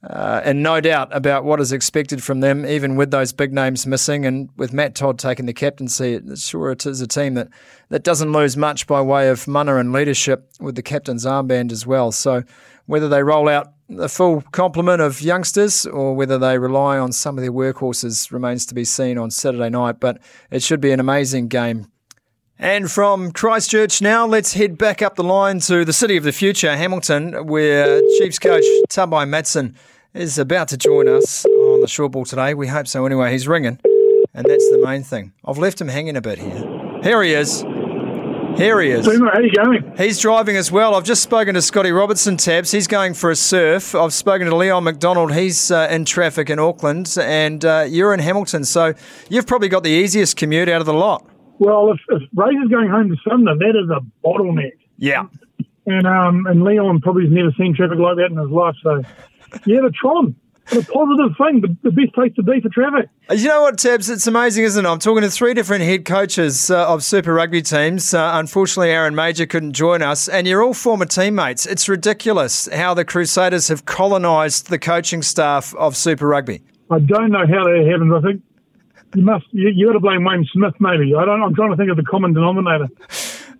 uh, 0.10 0.42
in 0.46 0.62
no 0.62 0.80
doubt 0.80 1.10
about 1.12 1.44
what 1.44 1.60
is 1.60 1.72
expected 1.72 2.24
from 2.24 2.40
them, 2.40 2.66
even 2.66 2.96
with 2.96 3.12
those 3.12 3.34
big 3.34 3.52
names 3.52 3.88
missing, 3.88 4.26
and 4.26 4.50
with 4.56 4.72
Matt 4.72 4.94
Todd 4.94 5.18
taking 5.18 5.46
the 5.46 5.54
captaincy. 5.54 6.20
Sure, 6.36 6.72
it 6.72 6.86
is 6.86 7.02
a 7.02 7.08
team 7.08 7.34
that, 7.34 7.50
that 7.90 8.04
doesn't 8.04 8.32
lose 8.32 8.56
much 8.56 8.86
by 8.86 9.02
way 9.02 9.30
of 9.30 9.48
mana 9.48 9.78
and 9.78 9.92
leadership 9.92 10.52
with 10.60 10.76
the 10.76 10.84
captain's 10.84 11.26
armband 11.26 11.72
as 11.72 11.88
well. 11.88 12.12
So, 12.12 12.44
whether 12.86 13.10
they 13.10 13.24
roll 13.24 13.50
out 13.50 13.74
the 13.90 14.10
full 14.10 14.42
complement 14.52 15.02
of 15.02 15.22
youngsters 15.22 15.86
or 15.86 16.16
whether 16.16 16.38
they 16.38 16.58
rely 16.58 16.98
on 16.98 17.12
some 17.12 17.38
of 17.38 17.42
their 17.44 17.52
workhorses 17.52 18.32
remains 18.32 18.66
to 18.68 18.76
be 18.76 18.86
seen 18.86 19.18
on 19.18 19.32
Saturday 19.32 19.70
night. 19.70 20.00
But 20.00 20.20
it 20.52 20.62
should 20.62 20.82
be 20.82 20.92
an 20.92 21.00
amazing 21.00 21.48
game. 21.48 21.88
And 22.58 22.90
from 22.90 23.32
Christchurch 23.32 24.02
now, 24.02 24.26
let's 24.26 24.54
head 24.54 24.78
back 24.78 25.02
up 25.02 25.16
the 25.16 25.24
line 25.24 25.60
to 25.62 25.84
the 25.84 25.92
city 25.92 26.16
of 26.16 26.24
the 26.24 26.32
future, 26.32 26.76
Hamilton, 26.76 27.48
where 27.48 28.00
Chiefs 28.18 28.40
coach 28.40 28.64
Tabai 28.90 29.28
Matson 29.28 29.76
is 30.16 30.38
about 30.38 30.70
to 30.70 30.78
join 30.78 31.08
us 31.08 31.46
on 31.46 31.82
the 31.82 31.88
short 31.88 32.14
ball 32.14 32.26
today. 32.26 32.54
We 32.54 32.68
hope 32.68 32.88
so 32.88 33.06
anyway. 33.06 33.32
He's 33.32 33.48
ringing, 33.48 33.80
and 34.34 34.46
that's 34.46 34.70
the 34.70 34.82
main 34.84 35.04
thing. 35.04 35.34
I've 35.44 35.58
left 35.58 35.80
him 35.80 35.90
hanging 35.90 36.16
a 36.16 36.22
bit 36.22 36.40
here. 36.40 37.00
Here 37.04 37.22
he 37.22 37.34
is. 37.34 37.62
Here 38.58 38.80
he 38.80 38.90
is. 38.90 39.06
How 39.06 39.40
you 39.40 39.52
going? 39.52 39.94
He's 39.98 40.18
driving 40.18 40.56
as 40.56 40.72
well. 40.72 40.96
I've 40.96 41.04
just 41.04 41.22
spoken 41.22 41.56
to 41.56 41.62
Scotty 41.62 41.92
Robertson, 41.92 42.38
Tabs. 42.38 42.72
He's 42.72 42.88
going 42.88 43.14
for 43.14 43.30
a 43.30 43.36
surf. 43.36 43.94
I've 43.94 44.14
spoken 44.14 44.48
to 44.48 44.56
Leon 44.56 44.86
MacDonald. 44.86 45.34
He's 45.34 45.72
uh, 45.72 45.90
in 45.92 46.06
traffic 46.06 46.50
in 46.50 46.58
Auckland, 46.58 47.18
and 47.20 47.66
uh, 47.66 47.86
you're 47.86 48.14
in 48.14 48.22
Hamilton. 48.22 48.64
So 48.64 48.94
you've 49.30 49.46
probably 49.46 49.68
got 49.68 49.84
the 49.84 49.90
easiest 49.90 50.38
commute 50.38 50.70
out 50.70 50.80
of 50.80 50.86
the 50.86 50.94
lot. 50.94 51.28
Well, 51.60 51.92
if, 51.92 52.00
if 52.10 52.22
is 52.22 52.70
going 52.70 52.90
home 52.90 53.10
to 53.10 53.16
Sumner, 53.28 53.56
that 53.58 53.74
is 53.76 53.90
a 53.90 54.00
bottleneck. 54.26 54.78
Yeah. 54.98 55.26
And 55.86 56.08
um, 56.08 56.48
and 56.48 56.64
Leon 56.64 57.02
probably 57.02 57.26
has 57.26 57.34
never 57.34 57.52
seen 57.58 57.76
traffic 57.76 58.00
like 58.00 58.16
that 58.16 58.32
in 58.32 58.38
his 58.38 58.50
life. 58.50 58.76
So, 58.82 59.04
yeah, 59.66 59.82
the 59.82 59.92
Tron. 60.00 60.36
What 60.70 60.90
a 60.90 60.92
positive 60.92 61.38
thing. 61.38 61.62
The, 61.62 61.90
the 61.90 61.92
best 61.92 62.14
place 62.16 62.34
to 62.36 62.44
be 62.44 62.60
for 62.60 62.70
traffic. 62.70 63.08
You 63.30 63.48
know 63.48 63.62
what, 63.62 63.78
Tabs? 63.78 64.10
It's 64.10 64.26
amazing, 64.26 64.64
isn't 64.64 64.84
it? 64.84 64.90
I'm 64.90 64.98
talking 64.98 65.22
to 65.22 65.30
three 65.30 65.54
different 65.54 65.84
head 65.84 66.06
coaches 66.06 66.72
uh, 66.72 66.88
of 66.88 67.04
Super 67.04 67.36
Rugby 67.36 67.62
teams. 67.62 68.16
Uh, 68.16 68.32
unfortunately, 68.34 68.90
Aaron 68.90 69.14
Mauger 69.14 69.46
couldn't 69.46 69.74
join 69.74 70.02
us, 70.02 70.28
and 70.28 70.48
you're 70.48 70.64
all 70.64 70.74
former 70.74 71.06
teammates. 71.06 71.68
It's 71.68 71.88
ridiculous 71.88 72.68
how 72.74 72.96
the 72.96 73.06
Crusaders 73.06 73.68
have 73.68 73.86
colonised 73.86 74.70
the 74.70 74.80
coaching 74.80 75.22
staff 75.22 75.76
of 75.76 75.96
Super 75.96 76.28
Rugby. 76.28 76.64
I 76.90 76.98
don't 76.98 77.32
know 77.32 77.46
how 77.46 77.64
that 77.64 77.88
happens. 77.88 78.14
I 78.14 78.22
think 78.22 78.42
you 79.14 79.24
must. 79.24 79.46
You, 79.52 79.70
you 79.70 79.86
got 79.86 79.94
to 79.94 80.00
blame 80.00 80.24
Wayne 80.24 80.48
Smith, 80.52 80.74
maybe. 80.80 81.14
I 81.14 81.26
don't. 81.26 81.44
I'm 81.44 81.54
trying 81.54 81.72
to 81.72 81.78
think 81.78 81.92
of 81.92 81.98
the 81.98 82.04
common 82.04 82.34
denominator. 82.34 82.88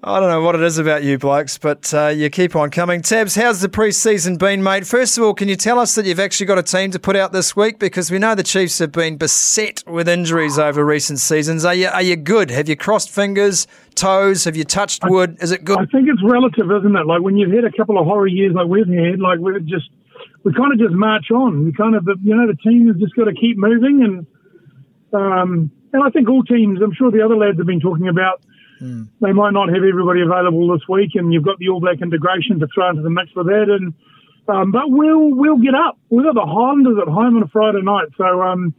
I 0.04 0.20
don't 0.20 0.30
know 0.30 0.42
what 0.42 0.56
it 0.56 0.62
is 0.62 0.78
about 0.78 1.04
you 1.04 1.18
blokes, 1.18 1.58
but 1.58 1.94
uh, 1.94 2.08
you 2.08 2.30
keep 2.30 2.56
on 2.56 2.70
coming. 2.70 3.02
Tabs, 3.02 3.36
how's 3.36 3.62
the 3.62 3.70
pre-season 3.70 4.38
been, 4.38 4.62
mate? 4.62 4.86
First 4.86 5.18
of 5.18 5.24
all, 5.24 5.34
can 5.34 5.48
you 5.48 5.56
tell 5.56 5.80
us 5.80 5.96
that 5.96 6.06
you've 6.06 6.20
actually 6.20 6.46
got 6.46 6.58
a 6.58 6.64
team 6.64 6.92
to 6.92 7.00
put 7.00 7.16
out 7.16 7.32
this 7.32 7.56
week? 7.56 7.80
Because 7.80 8.12
we 8.12 8.20
know 8.20 8.36
the 8.36 8.44
Chiefs 8.44 8.78
have 8.80 8.92
been 8.92 9.18
beset 9.18 9.84
with 9.88 10.08
injuries 10.08 10.60
over 10.60 10.86
recent 10.86 11.20
seasons. 11.20 11.66
Are 11.66 11.74
you 11.74 11.88
are 11.88 12.02
you 12.02 12.16
good? 12.16 12.52
Have 12.52 12.70
you 12.70 12.76
crossed 12.76 13.10
fingers, 13.10 13.68
toes? 13.96 14.44
Have 14.44 14.56
you 14.56 14.64
touched 14.64 15.04
wood? 15.06 15.38
Is 15.42 15.52
it 15.52 15.64
good? 15.64 15.80
I 15.80 15.86
think 15.86 16.08
it's 16.10 16.22
relative, 16.24 16.70
isn't 16.72 16.96
it? 16.96 17.06
Like 17.06 17.22
when 17.22 17.38
you've 17.38 17.52
had 17.52 17.64
a 17.64 17.72
couple 17.72 17.98
of 17.98 18.06
horror 18.06 18.28
years 18.28 18.54
like 18.54 18.68
we've 18.68 18.88
had, 18.88 19.20
like 19.20 19.40
we're 19.40 19.60
just 19.60 19.90
we 20.44 20.54
kind 20.54 20.72
of 20.72 20.80
just 20.80 20.94
march 20.94 21.32
on. 21.32 21.66
We 21.66 21.74
kind 21.74 21.96
of 21.96 22.08
you 22.22 22.36
know 22.36 22.48
the 22.48 22.58
team 22.58 22.88
has 22.88 22.98
just 22.98 23.16
got 23.16 23.26
to 23.26 23.34
keep 23.34 23.58
moving 23.58 24.04
and 24.04 24.28
um, 25.14 25.72
and 25.94 26.04
I 26.04 26.10
think 26.10 26.30
all 26.30 26.44
teams. 26.44 26.82
I'm 26.82 26.94
sure 26.94 27.10
the 27.10 27.24
other 27.24 27.38
lads 27.38 27.58
have 27.58 27.66
been 27.68 27.80
talking 27.80 28.08
about 28.08 28.42
Mm. 28.82 29.08
They 29.22 29.32
might 29.32 29.54
not 29.54 29.70
have 29.70 29.84
everybody 29.84 30.22
available 30.22 30.72
this 30.74 30.88
week, 30.90 31.12
and 31.16 31.34
you've 31.34 31.44
got 31.44 31.60
the 31.60 31.70
All 31.70 31.80
Black 31.80 32.02
integration 32.02 32.60
to 32.60 32.68
throw 32.74 32.90
into 32.90 33.02
the 33.02 33.10
mix 33.10 33.32
for 33.32 33.44
that. 33.44 33.68
And 33.70 33.94
um, 34.48 34.72
but 34.72 34.90
we'll 34.90 35.34
we'll 35.34 35.58
get 35.58 35.74
up. 35.74 35.98
We've 36.10 36.26
got 36.26 36.36
the 36.36 36.46
Highlanders 36.46 36.98
at 37.02 37.08
home 37.08 37.38
on 37.38 37.44
a 37.44 37.48
Friday 37.48 37.82
night, 37.82 38.10
so 38.18 38.42
um, 38.42 38.74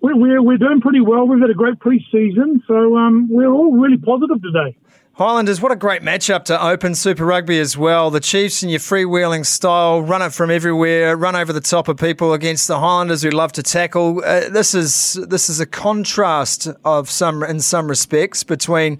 we're, 0.00 0.16
we're 0.16 0.42
we're 0.42 0.58
doing 0.58 0.80
pretty 0.80 1.00
well. 1.00 1.26
We've 1.26 1.40
had 1.40 1.50
a 1.50 1.54
great 1.54 1.80
pre-season, 1.80 2.62
so 2.66 2.96
um, 2.96 3.28
we're 3.30 3.50
all 3.50 3.72
really 3.72 3.98
positive 3.98 4.42
today. 4.42 4.76
Highlanders, 5.16 5.60
what 5.60 5.70
a 5.70 5.76
great 5.76 6.02
matchup 6.02 6.42
to 6.46 6.60
open 6.60 6.96
Super 6.96 7.24
Rugby 7.24 7.60
as 7.60 7.78
well. 7.78 8.10
The 8.10 8.18
Chiefs 8.18 8.64
in 8.64 8.68
your 8.68 8.80
freewheeling 8.80 9.46
style, 9.46 10.02
run 10.02 10.22
it 10.22 10.32
from 10.32 10.50
everywhere, 10.50 11.16
run 11.16 11.36
over 11.36 11.52
the 11.52 11.60
top 11.60 11.86
of 11.86 11.98
people 11.98 12.32
against 12.32 12.66
the 12.66 12.80
Highlanders 12.80 13.22
who 13.22 13.30
love 13.30 13.52
to 13.52 13.62
tackle. 13.62 14.24
Uh, 14.24 14.48
this 14.48 14.74
is 14.74 15.14
this 15.28 15.48
is 15.48 15.60
a 15.60 15.66
contrast 15.66 16.66
of 16.84 17.08
some 17.08 17.44
in 17.44 17.60
some 17.60 17.86
respects 17.86 18.42
between 18.42 18.98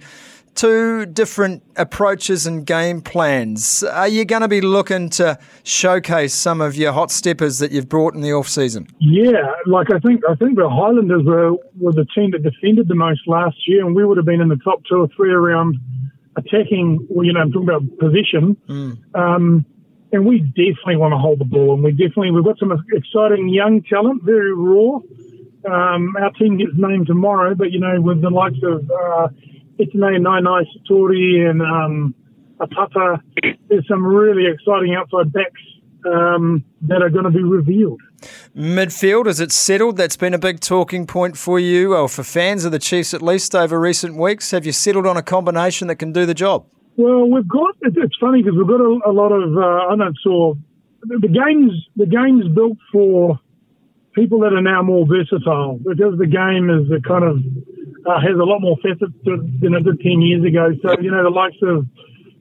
two 0.53 1.05
different 1.05 1.63
approaches 1.75 2.47
and 2.47 2.65
game 2.65 3.01
plans. 3.01 3.83
Are 3.83 4.07
you 4.07 4.23
going 4.23 4.41
to 4.41 4.47
be 4.47 4.61
looking 4.61 5.09
to 5.09 5.37
showcase 5.63 6.33
some 6.33 6.61
of 6.61 6.77
your 6.77 6.93
hot 6.93 7.11
steppers 7.11 7.59
that 7.59 7.73
you've 7.73 7.89
brought 7.89 8.13
in 8.13 8.21
the 8.21 8.31
off 8.31 8.47
season? 8.47 8.87
Yeah, 8.99 9.51
like 9.65 9.91
I 9.93 9.99
think 9.99 10.21
I 10.29 10.35
think 10.35 10.55
the 10.55 10.69
Highlanders 10.69 11.25
were 11.25 11.57
were 11.77 11.91
the 11.91 12.05
team 12.15 12.31
that 12.31 12.41
defended 12.41 12.87
the 12.87 12.95
most 12.95 13.27
last 13.27 13.57
year, 13.67 13.85
and 13.85 13.93
we 13.93 14.05
would 14.05 14.15
have 14.15 14.25
been 14.25 14.39
in 14.39 14.47
the 14.47 14.59
top 14.63 14.81
two 14.89 14.95
or 14.95 15.09
three 15.17 15.33
around 15.33 15.77
attacking, 16.37 17.07
you 17.09 17.33
know, 17.33 17.39
I'm 17.39 17.51
talking 17.51 17.69
about 17.69 17.97
position. 17.97 18.57
Mm. 18.67 19.15
Um, 19.15 19.65
and 20.11 20.25
we 20.25 20.39
definitely 20.39 20.97
want 20.97 21.13
to 21.13 21.17
hold 21.17 21.39
the 21.39 21.45
ball, 21.45 21.73
and 21.73 21.83
we 21.83 21.91
definitely 21.91 22.31
we've 22.31 22.43
got 22.43 22.57
some 22.59 22.71
exciting 22.93 23.49
young 23.49 23.81
talent, 23.83 24.23
very 24.23 24.53
raw. 24.53 24.99
Um, 25.65 26.15
our 26.15 26.31
team 26.39 26.57
gets 26.57 26.71
named 26.75 27.07
tomorrow, 27.07 27.55
but 27.55 27.71
you 27.71 27.79
know, 27.79 27.99
with 27.99 28.21
the 28.21 28.29
likes 28.29 28.57
of 28.63 28.89
uh, 28.89 29.27
Etene 29.79 30.21
Nanai-Seturo 30.21 31.49
and 31.49 31.61
um, 31.61 32.15
Atata, 32.59 33.21
there's 33.67 33.87
some 33.87 34.05
really 34.05 34.45
exciting 34.45 34.95
outside 34.95 35.33
backs 35.33 35.61
um, 36.05 36.63
that 36.83 37.01
are 37.01 37.09
going 37.09 37.25
to 37.25 37.31
be 37.31 37.43
revealed. 37.43 37.99
Midfield, 38.55 39.27
is 39.27 39.39
it 39.39 39.51
settled? 39.51 39.97
That's 39.97 40.17
been 40.17 40.33
a 40.33 40.39
big 40.39 40.59
talking 40.59 41.05
point 41.05 41.37
for 41.37 41.59
you, 41.59 41.95
or 41.95 42.07
for 42.07 42.23
fans 42.23 42.65
of 42.65 42.71
the 42.71 42.79
Chiefs 42.79 43.13
at 43.13 43.21
least 43.21 43.55
over 43.55 43.79
recent 43.79 44.15
weeks. 44.15 44.51
Have 44.51 44.65
you 44.65 44.71
settled 44.71 45.05
on 45.05 45.17
a 45.17 45.23
combination 45.23 45.87
that 45.87 45.95
can 45.95 46.11
do 46.11 46.25
the 46.25 46.33
job? 46.33 46.65
Well, 46.97 47.29
we've 47.29 47.47
got. 47.47 47.75
It's 47.81 48.15
funny 48.19 48.41
because 48.41 48.57
we've 48.57 48.67
got 48.67 48.81
a, 48.81 48.99
a 49.05 49.11
lot 49.11 49.31
of. 49.31 49.57
Uh, 49.57 49.93
I 49.93 49.95
don't 49.97 50.17
saw 50.23 50.53
the 51.01 51.27
games. 51.27 51.73
The 51.95 52.05
game's 52.05 52.47
built 52.55 52.77
for 52.91 53.39
people 54.13 54.39
that 54.39 54.53
are 54.53 54.61
now 54.61 54.81
more 54.81 55.05
versatile 55.05 55.77
because 55.77 56.17
the 56.17 56.25
game 56.25 56.69
is 56.69 56.89
a 56.89 57.01
kind 57.05 57.25
of 57.25 57.37
uh, 58.07 58.21
has 58.21 58.39
a 58.39 58.43
lot 58.43 58.59
more 58.59 58.77
facets 58.77 59.13
than 59.25 59.73
it 59.73 59.83
did 59.83 59.99
ten 59.99 60.21
years 60.21 60.45
ago. 60.45 60.71
So 60.81 60.95
you 61.01 61.11
know 61.11 61.23
the 61.23 61.29
likes 61.29 61.57
of 61.61 61.85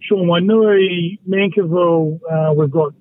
Sean 0.00 0.28
Wainui, 0.28 1.18
Nankivell, 1.28 2.20
uh, 2.30 2.52
we've 2.52 2.70
got 2.70 2.94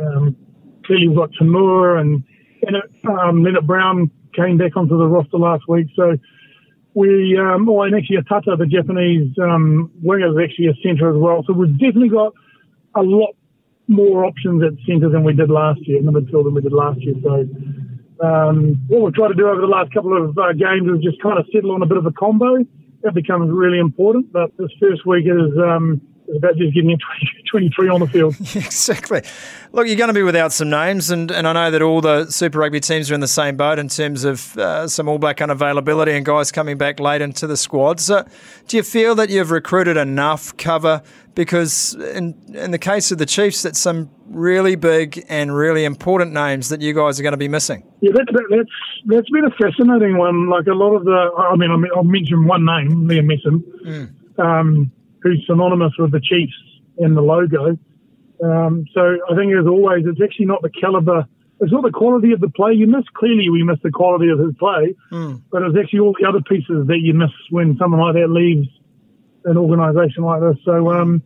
um, 0.00 0.36
clearly 0.84 1.08
we've 1.08 1.16
got 1.16 1.30
Tamur 1.40 2.00
and, 2.00 2.22
and 2.66 2.76
um, 3.08 3.44
Lienert-Brown 3.44 4.10
came 4.34 4.56
back 4.56 4.76
onto 4.76 4.96
the 4.98 5.06
roster 5.06 5.38
last 5.38 5.64
week. 5.68 5.88
So 5.96 6.16
we, 6.94 7.36
um, 7.38 7.68
oh, 7.68 7.82
and 7.82 7.94
actually 7.94 8.18
Atata, 8.18 8.56
the 8.58 8.66
Japanese 8.66 9.32
um, 9.42 9.90
winger, 10.02 10.28
is 10.28 10.48
actually 10.50 10.68
a 10.68 10.74
centre 10.82 11.10
as 11.10 11.16
well. 11.16 11.44
So 11.46 11.52
we've 11.52 11.72
definitely 11.78 12.10
got 12.10 12.32
a 12.94 13.02
lot 13.02 13.34
more 13.88 14.24
options 14.24 14.62
at 14.62 14.72
centre 14.86 15.08
than 15.08 15.24
we 15.24 15.34
did 15.34 15.50
last 15.50 15.80
year, 15.86 15.98
in 15.98 16.06
the 16.06 16.12
midfield 16.12 16.44
than 16.44 16.54
we 16.54 16.62
did 16.62 16.72
last 16.72 17.00
year. 17.00 17.14
So 17.22 17.46
um, 18.24 18.80
what 18.88 19.02
we've 19.02 19.14
tried 19.14 19.28
to 19.28 19.34
do 19.34 19.48
over 19.48 19.60
the 19.60 19.66
last 19.66 19.92
couple 19.92 20.16
of 20.16 20.38
uh, 20.38 20.52
games 20.52 20.88
is 20.88 21.02
just 21.02 21.20
kind 21.20 21.38
of 21.38 21.46
settle 21.52 21.72
on 21.72 21.82
a 21.82 21.86
bit 21.86 21.98
of 21.98 22.06
a 22.06 22.12
combo. 22.12 22.64
That 23.02 23.12
becomes 23.12 23.50
really 23.50 23.78
important. 23.78 24.32
But 24.32 24.56
this 24.56 24.70
first 24.80 25.04
week 25.04 25.26
is 25.26 25.52
um, 25.58 26.00
about 26.36 26.56
just 26.56 26.74
getting 26.74 26.88
20, 26.88 27.00
23 27.50 27.88
on 27.88 28.00
the 28.00 28.06
field. 28.06 28.34
exactly. 28.40 29.22
Look, 29.72 29.86
you're 29.86 29.96
going 29.96 30.08
to 30.08 30.14
be 30.14 30.22
without 30.22 30.52
some 30.52 30.70
names, 30.70 31.10
and, 31.10 31.30
and 31.30 31.46
I 31.46 31.52
know 31.52 31.70
that 31.70 31.82
all 31.82 32.00
the 32.00 32.26
Super 32.26 32.58
Rugby 32.58 32.80
teams 32.80 33.10
are 33.10 33.14
in 33.14 33.20
the 33.20 33.28
same 33.28 33.56
boat 33.56 33.78
in 33.78 33.88
terms 33.88 34.24
of 34.24 34.56
uh, 34.56 34.88
some 34.88 35.08
All 35.08 35.18
Black 35.18 35.38
unavailability 35.38 36.16
and 36.16 36.24
guys 36.24 36.50
coming 36.50 36.78
back 36.78 37.00
late 37.00 37.20
into 37.20 37.46
the 37.46 37.56
squad. 37.56 38.00
So, 38.00 38.26
do 38.68 38.76
you 38.76 38.82
feel 38.82 39.14
that 39.16 39.30
you've 39.30 39.50
recruited 39.50 39.96
enough 39.96 40.56
cover? 40.56 41.02
Because 41.34 41.94
in 41.94 42.40
in 42.54 42.70
the 42.70 42.78
case 42.78 43.10
of 43.10 43.18
the 43.18 43.26
Chiefs, 43.26 43.62
that's 43.62 43.80
some 43.80 44.08
really 44.26 44.76
big 44.76 45.24
and 45.28 45.54
really 45.54 45.84
important 45.84 46.32
names 46.32 46.68
that 46.68 46.80
you 46.80 46.94
guys 46.94 47.18
are 47.18 47.24
going 47.24 47.32
to 47.32 47.36
be 47.36 47.48
missing. 47.48 47.82
Yeah, 48.00 48.12
that, 48.14 48.26
that, 48.32 48.44
that's 48.50 48.70
that's 49.06 49.30
been 49.30 49.44
a 49.44 49.50
fascinating 49.50 50.16
one. 50.16 50.48
Like 50.48 50.68
a 50.68 50.74
lot 50.74 50.94
of 50.94 51.04
the, 51.04 51.30
I 51.36 51.56
mean, 51.56 51.70
I'll 51.96 52.04
mention 52.04 52.46
one 52.46 52.64
name, 52.64 53.08
Liam 53.08 53.28
Messam. 53.28 53.62
Mm. 53.84 54.38
Um, 54.38 54.92
who's 55.24 55.42
synonymous 55.46 55.92
with 55.98 56.12
the 56.12 56.20
Chiefs 56.20 56.52
in 56.98 57.14
the 57.14 57.22
logo. 57.22 57.76
Um, 58.44 58.84
so 58.92 59.00
I 59.00 59.34
think 59.34 59.52
as 59.58 59.66
always, 59.66 60.04
it's 60.06 60.20
actually 60.22 60.46
not 60.46 60.62
the 60.62 60.70
caliber, 60.70 61.26
it's 61.60 61.72
not 61.72 61.82
the 61.82 61.90
quality 61.90 62.32
of 62.32 62.40
the 62.40 62.50
play 62.50 62.72
you 62.72 62.86
miss. 62.86 63.04
Clearly, 63.14 63.48
we 63.48 63.64
miss 63.64 63.78
the 63.82 63.90
quality 63.90 64.28
of 64.28 64.38
his 64.38 64.54
play, 64.58 64.94
mm. 65.10 65.42
but 65.50 65.62
it's 65.62 65.76
actually 65.80 66.00
all 66.00 66.14
the 66.20 66.28
other 66.28 66.42
pieces 66.42 66.86
that 66.86 66.98
you 67.00 67.14
miss 67.14 67.30
when 67.50 67.76
someone 67.78 68.00
like 68.00 68.14
that 68.14 68.28
leaves 68.28 68.68
an 69.44 69.56
organisation 69.56 70.24
like 70.24 70.40
this. 70.40 70.58
So, 70.64 70.92
um, 70.92 71.22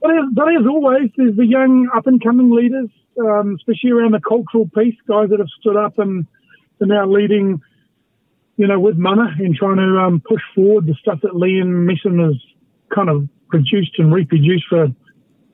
but, 0.00 0.10
as, 0.10 0.24
but 0.32 0.48
as 0.48 0.66
always, 0.68 1.10
there's 1.16 1.36
the 1.36 1.46
young 1.46 1.88
up 1.94 2.06
and 2.06 2.22
coming 2.22 2.50
leaders, 2.50 2.90
um, 3.18 3.56
especially 3.56 3.90
around 3.90 4.12
the 4.12 4.20
cultural 4.20 4.68
piece, 4.68 4.96
guys 5.08 5.30
that 5.30 5.40
have 5.40 5.48
stood 5.60 5.76
up 5.76 5.98
and 5.98 6.26
are 6.80 6.86
now 6.86 7.06
leading, 7.06 7.60
you 8.56 8.66
know, 8.66 8.78
with 8.78 8.96
mana 8.96 9.34
and 9.38 9.56
trying 9.56 9.76
to 9.76 9.98
um, 9.98 10.22
push 10.24 10.42
forward 10.54 10.86
the 10.86 10.94
stuff 11.00 11.20
that 11.22 11.32
Liam 11.32 11.88
Messam 11.88 12.22
has 12.24 12.36
kind 12.94 13.08
of 13.08 13.28
produced 13.48 13.92
and 13.98 14.12
reproduced 14.12 14.64
for 14.68 14.88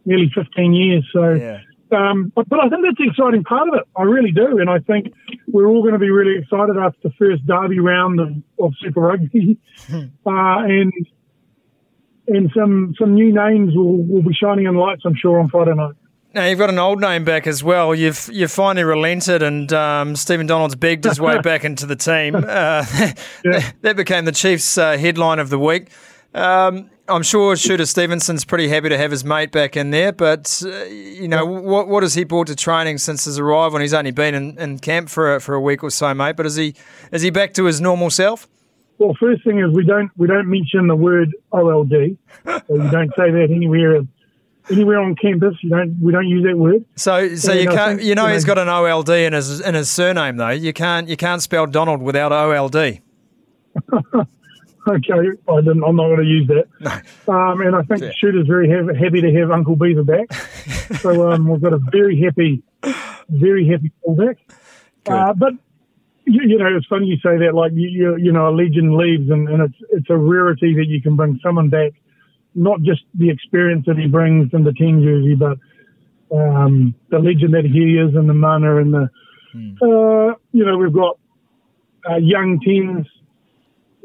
nearly 0.04 0.30
15 0.34 0.72
years. 0.72 1.08
So, 1.12 1.32
yeah. 1.32 1.58
um, 1.92 2.32
but, 2.34 2.48
but 2.48 2.60
I 2.60 2.68
think 2.68 2.82
that's 2.84 2.98
the 2.98 3.08
exciting 3.10 3.44
part 3.44 3.68
of 3.68 3.74
it. 3.74 3.84
I 3.96 4.02
really 4.02 4.32
do. 4.32 4.58
And 4.58 4.70
I 4.70 4.78
think 4.78 5.12
we're 5.48 5.66
all 5.66 5.82
going 5.82 5.94
to 5.94 5.98
be 5.98 6.10
really 6.10 6.38
excited 6.38 6.76
after 6.76 6.98
the 7.04 7.14
first 7.18 7.46
derby 7.46 7.80
round 7.80 8.20
of, 8.20 8.30
of 8.58 8.72
Super 8.80 9.00
Rugby. 9.00 9.58
uh, 9.92 10.00
and, 10.26 10.92
and 12.28 12.50
some, 12.56 12.94
some 12.98 13.14
new 13.14 13.32
names 13.32 13.74
will, 13.74 14.02
will 14.04 14.22
be 14.22 14.34
shining 14.34 14.66
in 14.66 14.74
lights, 14.74 15.02
I'm 15.04 15.16
sure, 15.16 15.40
on 15.40 15.48
Friday 15.48 15.74
night. 15.74 15.94
Now 16.32 16.46
you've 16.46 16.60
got 16.60 16.70
an 16.70 16.78
old 16.78 17.00
name 17.00 17.24
back 17.24 17.48
as 17.48 17.64
well. 17.64 17.92
You've 17.92 18.30
you've 18.32 18.52
finally 18.52 18.84
relented, 18.84 19.42
and 19.42 19.72
um, 19.72 20.14
Stephen 20.14 20.46
Donald's 20.46 20.76
begged 20.76 21.04
his 21.04 21.20
way 21.20 21.38
back 21.42 21.64
into 21.64 21.86
the 21.86 21.96
team. 21.96 22.36
Uh, 22.36 22.40
yeah. 23.44 23.72
that 23.80 23.96
became 23.96 24.26
the 24.26 24.32
Chiefs' 24.32 24.78
uh, 24.78 24.96
headline 24.96 25.40
of 25.40 25.50
the 25.50 25.58
week. 25.58 25.88
Um, 26.34 26.90
I'm 27.08 27.22
sure 27.22 27.56
Shooter 27.56 27.86
Stevenson's 27.86 28.44
pretty 28.44 28.68
happy 28.68 28.88
to 28.88 28.96
have 28.96 29.10
his 29.10 29.24
mate 29.24 29.50
back 29.50 29.76
in 29.76 29.90
there, 29.90 30.12
but 30.12 30.62
uh, 30.64 30.84
you 30.84 31.26
know 31.26 31.44
what 31.44 31.88
what 31.88 32.02
has 32.04 32.14
he 32.14 32.24
brought 32.24 32.46
to 32.46 32.56
training 32.56 32.98
since 32.98 33.24
his 33.24 33.38
arrival? 33.38 33.76
And 33.76 33.82
he's 33.82 33.94
only 33.94 34.12
been 34.12 34.34
in, 34.34 34.58
in 34.58 34.78
camp 34.78 35.08
for 35.08 35.34
a, 35.34 35.40
for 35.40 35.54
a 35.54 35.60
week 35.60 35.82
or 35.82 35.90
so, 35.90 36.14
mate. 36.14 36.36
But 36.36 36.46
is 36.46 36.56
he 36.56 36.74
is 37.10 37.22
he 37.22 37.30
back 37.30 37.52
to 37.54 37.64
his 37.64 37.80
normal 37.80 38.10
self? 38.10 38.46
Well, 38.98 39.16
first 39.18 39.42
thing 39.44 39.58
is 39.58 39.74
we 39.74 39.84
don't 39.84 40.10
we 40.16 40.28
don't 40.28 40.48
mention 40.48 40.86
the 40.86 40.96
word 40.96 41.34
OLD. 41.52 41.90
so 41.90 42.62
you 42.68 42.90
don't 42.90 43.10
say 43.16 43.30
that 43.30 43.48
anywhere 43.50 44.02
anywhere 44.70 45.00
on 45.00 45.16
campus. 45.16 45.56
You 45.62 45.70
don't 45.70 46.00
we 46.00 46.12
don't 46.12 46.28
use 46.28 46.44
that 46.44 46.56
word. 46.56 46.84
So 46.94 47.34
so 47.34 47.52
and 47.52 47.60
you 47.60 47.68
can't 47.68 47.98
think, 47.98 48.08
you 48.08 48.14
know 48.14 48.28
he's 48.28 48.44
got 48.44 48.58
an 48.58 48.68
OLD 48.68 49.10
in 49.10 49.32
his 49.32 49.60
in 49.60 49.74
his 49.74 49.90
surname 49.90 50.36
though. 50.36 50.50
You 50.50 50.72
can't 50.72 51.08
you 51.08 51.16
can't 51.16 51.42
spell 51.42 51.66
Donald 51.66 52.02
without 52.02 52.30
OLD. 52.30 53.00
Okay, 54.88 55.12
I 55.12 55.60
didn't, 55.60 55.84
I'm 55.84 55.96
not 55.96 56.08
going 56.08 56.20
to 56.20 56.24
use 56.24 56.48
that. 56.48 56.66
No. 56.80 57.34
Um, 57.34 57.60
and 57.60 57.76
I 57.76 57.82
think 57.82 58.00
yeah. 58.00 58.12
Shooter's 58.16 58.46
very 58.46 58.68
happy 58.68 59.20
to 59.20 59.32
have 59.34 59.50
Uncle 59.50 59.76
Beaver 59.76 60.04
back. 60.04 60.32
so 61.00 61.30
um, 61.30 61.48
we've 61.48 61.60
got 61.60 61.74
a 61.74 61.80
very 61.92 62.20
happy, 62.20 62.62
very 63.28 63.68
happy 63.68 63.92
fullback. 64.02 64.38
Uh, 65.06 65.34
but 65.34 65.52
you, 66.24 66.40
you, 66.46 66.58
know, 66.58 66.74
it's 66.76 66.86
funny 66.86 67.06
you 67.06 67.16
say 67.16 67.36
that. 67.44 67.54
Like 67.54 67.72
you, 67.74 68.16
you 68.16 68.32
know, 68.32 68.48
a 68.48 68.54
legend 68.54 68.94
leaves, 68.96 69.30
and, 69.30 69.48
and 69.48 69.62
it's 69.62 69.76
it's 69.90 70.10
a 70.10 70.16
rarity 70.16 70.74
that 70.74 70.86
you 70.86 71.02
can 71.02 71.16
bring 71.16 71.38
someone 71.42 71.68
back, 71.68 71.92
not 72.54 72.80
just 72.82 73.02
the 73.14 73.30
experience 73.30 73.84
that 73.86 73.98
he 73.98 74.06
brings 74.06 74.52
in 74.54 74.64
the 74.64 74.72
team 74.72 75.02
jersey, 75.02 75.34
but 75.34 75.58
um, 76.34 76.94
the 77.10 77.18
legend 77.18 77.54
that 77.54 77.64
he 77.64 77.98
is, 77.98 78.14
and 78.14 78.28
the 78.28 78.34
mana, 78.34 78.76
and 78.76 78.94
the 78.94 79.10
hmm. 79.52 79.72
uh, 79.82 80.34
you 80.52 80.64
know, 80.64 80.78
we've 80.78 80.92
got 80.92 81.18
uh, 82.08 82.16
young 82.16 82.60
teams 82.60 83.06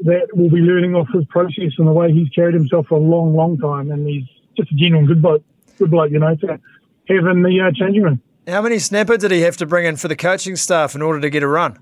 that 0.00 0.28
will 0.34 0.50
be 0.50 0.58
learning 0.58 0.94
off 0.94 1.08
his 1.12 1.24
process 1.26 1.72
and 1.78 1.86
the 1.86 1.92
way 1.92 2.12
he's 2.12 2.28
carried 2.30 2.54
himself 2.54 2.86
for 2.88 2.96
a 2.96 3.00
long, 3.00 3.34
long 3.34 3.58
time. 3.58 3.90
And 3.90 4.06
he's 4.06 4.24
just 4.56 4.70
a 4.70 4.74
genuine 4.74 5.06
good 5.06 5.22
bloke, 5.22 5.42
good 5.78 5.90
bloke, 5.90 6.10
you 6.10 6.18
know, 6.18 6.34
to 6.36 6.46
have 6.48 7.26
in 7.26 7.42
the 7.42 7.60
uh, 7.60 7.72
changing 7.72 8.02
room. 8.02 8.20
How 8.46 8.62
many 8.62 8.78
snapper 8.78 9.16
did 9.16 9.30
he 9.30 9.40
have 9.40 9.56
to 9.56 9.66
bring 9.66 9.86
in 9.86 9.96
for 9.96 10.08
the 10.08 10.16
coaching 10.16 10.56
staff 10.56 10.94
in 10.94 11.02
order 11.02 11.20
to 11.20 11.30
get 11.30 11.42
a 11.42 11.48
run? 11.48 11.78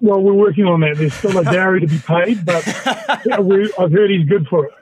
Well, 0.00 0.20
we're 0.20 0.34
working 0.34 0.64
on 0.66 0.80
that. 0.80 0.96
There's 0.98 1.14
still 1.14 1.38
a 1.38 1.44
dowry 1.44 1.80
to 1.80 1.86
be 1.86 1.98
paid, 1.98 2.44
but 2.44 2.66
yeah, 3.24 3.38
we, 3.40 3.72
I've 3.78 3.92
heard 3.92 4.10
he's 4.10 4.28
good 4.28 4.46
for 4.48 4.66
it. 4.66 4.72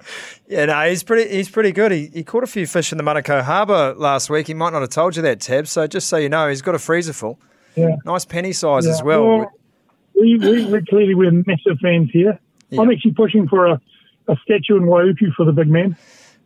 Yeah, 0.48 0.64
no, 0.64 0.88
he's 0.88 1.04
pretty. 1.04 1.30
He's 1.30 1.48
pretty 1.48 1.70
good. 1.70 1.92
He, 1.92 2.08
he 2.08 2.24
caught 2.24 2.42
a 2.42 2.48
few 2.48 2.66
fish 2.66 2.90
in 2.90 2.98
the 2.98 3.04
Manukau 3.04 3.42
Harbour 3.42 3.94
last 3.96 4.30
week. 4.30 4.48
He 4.48 4.54
might 4.54 4.72
not 4.72 4.80
have 4.80 4.90
told 4.90 5.14
you 5.14 5.22
that, 5.22 5.40
Tab. 5.40 5.68
So 5.68 5.87
just 5.87 6.08
so 6.08 6.16
you 6.16 6.28
know, 6.28 6.48
he's 6.48 6.61
got 6.61 6.74
a 6.74 6.78
freezer 6.78 7.12
full. 7.12 7.38
Yeah, 7.76 7.96
nice 8.04 8.24
penny 8.24 8.52
size 8.52 8.85
yeah. 8.85 8.92
as 8.92 9.02
well. 9.02 9.24
well 9.24 9.52
we, 10.18 10.38
we, 10.38 10.66
we 10.66 10.85
clearly 10.87 11.14
we're 11.14 11.31
massive 11.31 11.79
fans 11.81 12.11
here. 12.12 12.38
Yeah. 12.70 12.81
I'm 12.81 12.90
actually 12.90 13.12
pushing 13.12 13.48
for 13.48 13.66
a, 13.66 13.81
a 14.29 14.37
statue 14.44 14.77
in 14.77 14.85
Waiuku 14.85 15.35
for 15.37 15.44
the 15.44 15.53
big 15.53 15.68
man. 15.68 15.96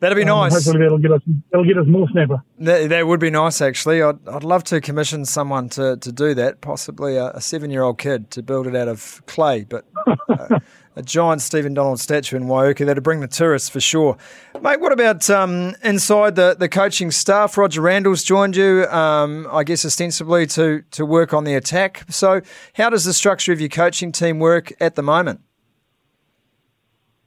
That'd 0.00 0.16
be 0.16 0.22
um, 0.22 0.50
nice. 0.50 0.52
Hopefully, 0.52 0.84
that'll 0.84 0.98
get 0.98 1.12
us. 1.12 1.22
That'll 1.50 1.66
get 1.66 1.78
us 1.78 1.86
more 1.86 2.08
snapper. 2.10 2.42
That, 2.58 2.90
that 2.90 3.06
would 3.06 3.20
be 3.20 3.30
nice, 3.30 3.60
actually. 3.62 4.02
I'd, 4.02 4.28
I'd 4.28 4.44
love 4.44 4.62
to 4.64 4.80
commission 4.80 5.24
someone 5.24 5.70
to, 5.70 5.96
to 5.96 6.12
do 6.12 6.34
that. 6.34 6.60
Possibly 6.60 7.16
a, 7.16 7.30
a 7.30 7.40
seven 7.40 7.70
year 7.70 7.82
old 7.82 7.98
kid 7.98 8.30
to 8.32 8.42
build 8.42 8.66
it 8.66 8.76
out 8.76 8.88
of 8.88 9.22
clay, 9.26 9.64
but 9.64 9.86
uh, 10.28 10.58
a 10.96 11.02
giant 11.02 11.42
Stephen 11.42 11.74
Donald 11.74 12.00
statue 12.00 12.36
in 12.36 12.44
Waiuku 12.44 12.86
that'd 12.86 13.02
bring 13.02 13.20
the 13.20 13.28
tourists 13.28 13.68
for 13.68 13.80
sure. 13.80 14.16
Mate, 14.62 14.80
what 14.80 14.92
about 14.92 15.28
um, 15.28 15.74
inside 15.84 16.34
the, 16.34 16.56
the 16.58 16.68
coaching 16.68 17.10
staff? 17.10 17.58
Roger 17.58 17.82
Randle's 17.82 18.24
joined 18.24 18.56
you, 18.56 18.86
um, 18.86 19.46
I 19.50 19.62
guess, 19.62 19.84
ostensibly 19.84 20.46
to 20.48 20.82
to 20.92 21.04
work 21.04 21.34
on 21.34 21.44
the 21.44 21.54
attack. 21.54 22.04
So, 22.08 22.40
how 22.74 22.88
does 22.88 23.04
the 23.04 23.12
structure 23.12 23.52
of 23.52 23.60
your 23.60 23.68
coaching 23.68 24.10
team 24.10 24.38
work 24.38 24.72
at 24.80 24.94
the 24.94 25.02
moment? 25.02 25.40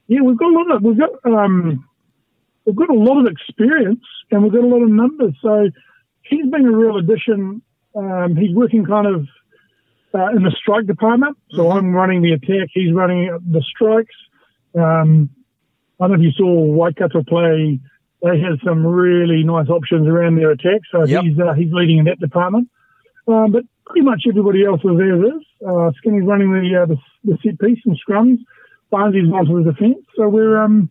Yeah, 0.08 0.22
we've 0.22 0.38
got 0.38 0.52
a 0.52 0.56
lot 0.56 0.76
of 0.76 0.82
we've 0.82 0.98
got 0.98 1.12
um, 1.26 1.88
we've 2.66 2.76
got 2.76 2.90
a 2.90 2.94
lot 2.94 3.20
of 3.20 3.32
experience 3.32 4.04
and 4.32 4.44
we've 4.44 4.52
got 4.52 4.64
a 4.64 4.68
lot 4.68 4.82
of 4.82 4.90
numbers. 4.90 5.36
So 5.42 5.70
he's 6.24 6.50
been 6.50 6.66
a 6.66 6.72
real 6.72 6.98
addition. 6.98 7.62
Um, 7.96 8.36
he's 8.36 8.56
working 8.56 8.86
kind 8.86 9.06
of 9.06 9.28
uh, 10.14 10.30
in 10.30 10.44
the 10.44 10.56
strike 10.58 10.86
department. 10.86 11.38
So 11.52 11.64
mm-hmm. 11.64 11.78
I'm 11.78 11.94
running 11.94 12.22
the 12.22 12.34
attack. 12.34 12.70
He's 12.74 12.94
running 12.94 13.38
the 13.52 13.62
strikes. 13.62 14.16
Um, 14.76 15.30
I 16.00 16.08
don't 16.08 16.18
know 16.18 16.24
if 16.24 16.26
you 16.26 16.32
saw 16.32 16.64
Waikato 16.64 17.24
play. 17.24 17.80
They 18.22 18.40
had 18.40 18.60
some 18.66 18.86
really 18.86 19.44
nice 19.44 19.70
options 19.70 20.08
around 20.08 20.36
their 20.36 20.52
attack. 20.52 20.82
So 20.92 21.06
yep. 21.06 21.24
he's 21.24 21.40
uh, 21.40 21.54
he's 21.54 21.72
leading 21.72 22.00
in 22.00 22.06
that 22.06 22.20
department. 22.20 22.70
Um, 23.28 23.52
but 23.52 23.64
pretty 23.86 24.06
much 24.06 24.24
everybody 24.28 24.66
else 24.66 24.82
is 24.84 24.98
there. 24.98 25.26
Is 25.26 25.44
uh, 25.66 25.92
Skinny's 25.98 26.26
running 26.26 26.52
the, 26.52 26.82
uh, 26.82 26.86
the, 26.86 26.98
the 27.24 27.38
set 27.44 27.60
piece 27.60 27.80
and 27.86 27.98
scrums. 28.08 28.38
Barnsley's 28.90 29.30
gone 29.30 29.46
to 29.46 29.64
the 29.64 29.72
defence. 29.72 30.06
So 30.16 30.28
we're 30.28 30.58
um, 30.58 30.90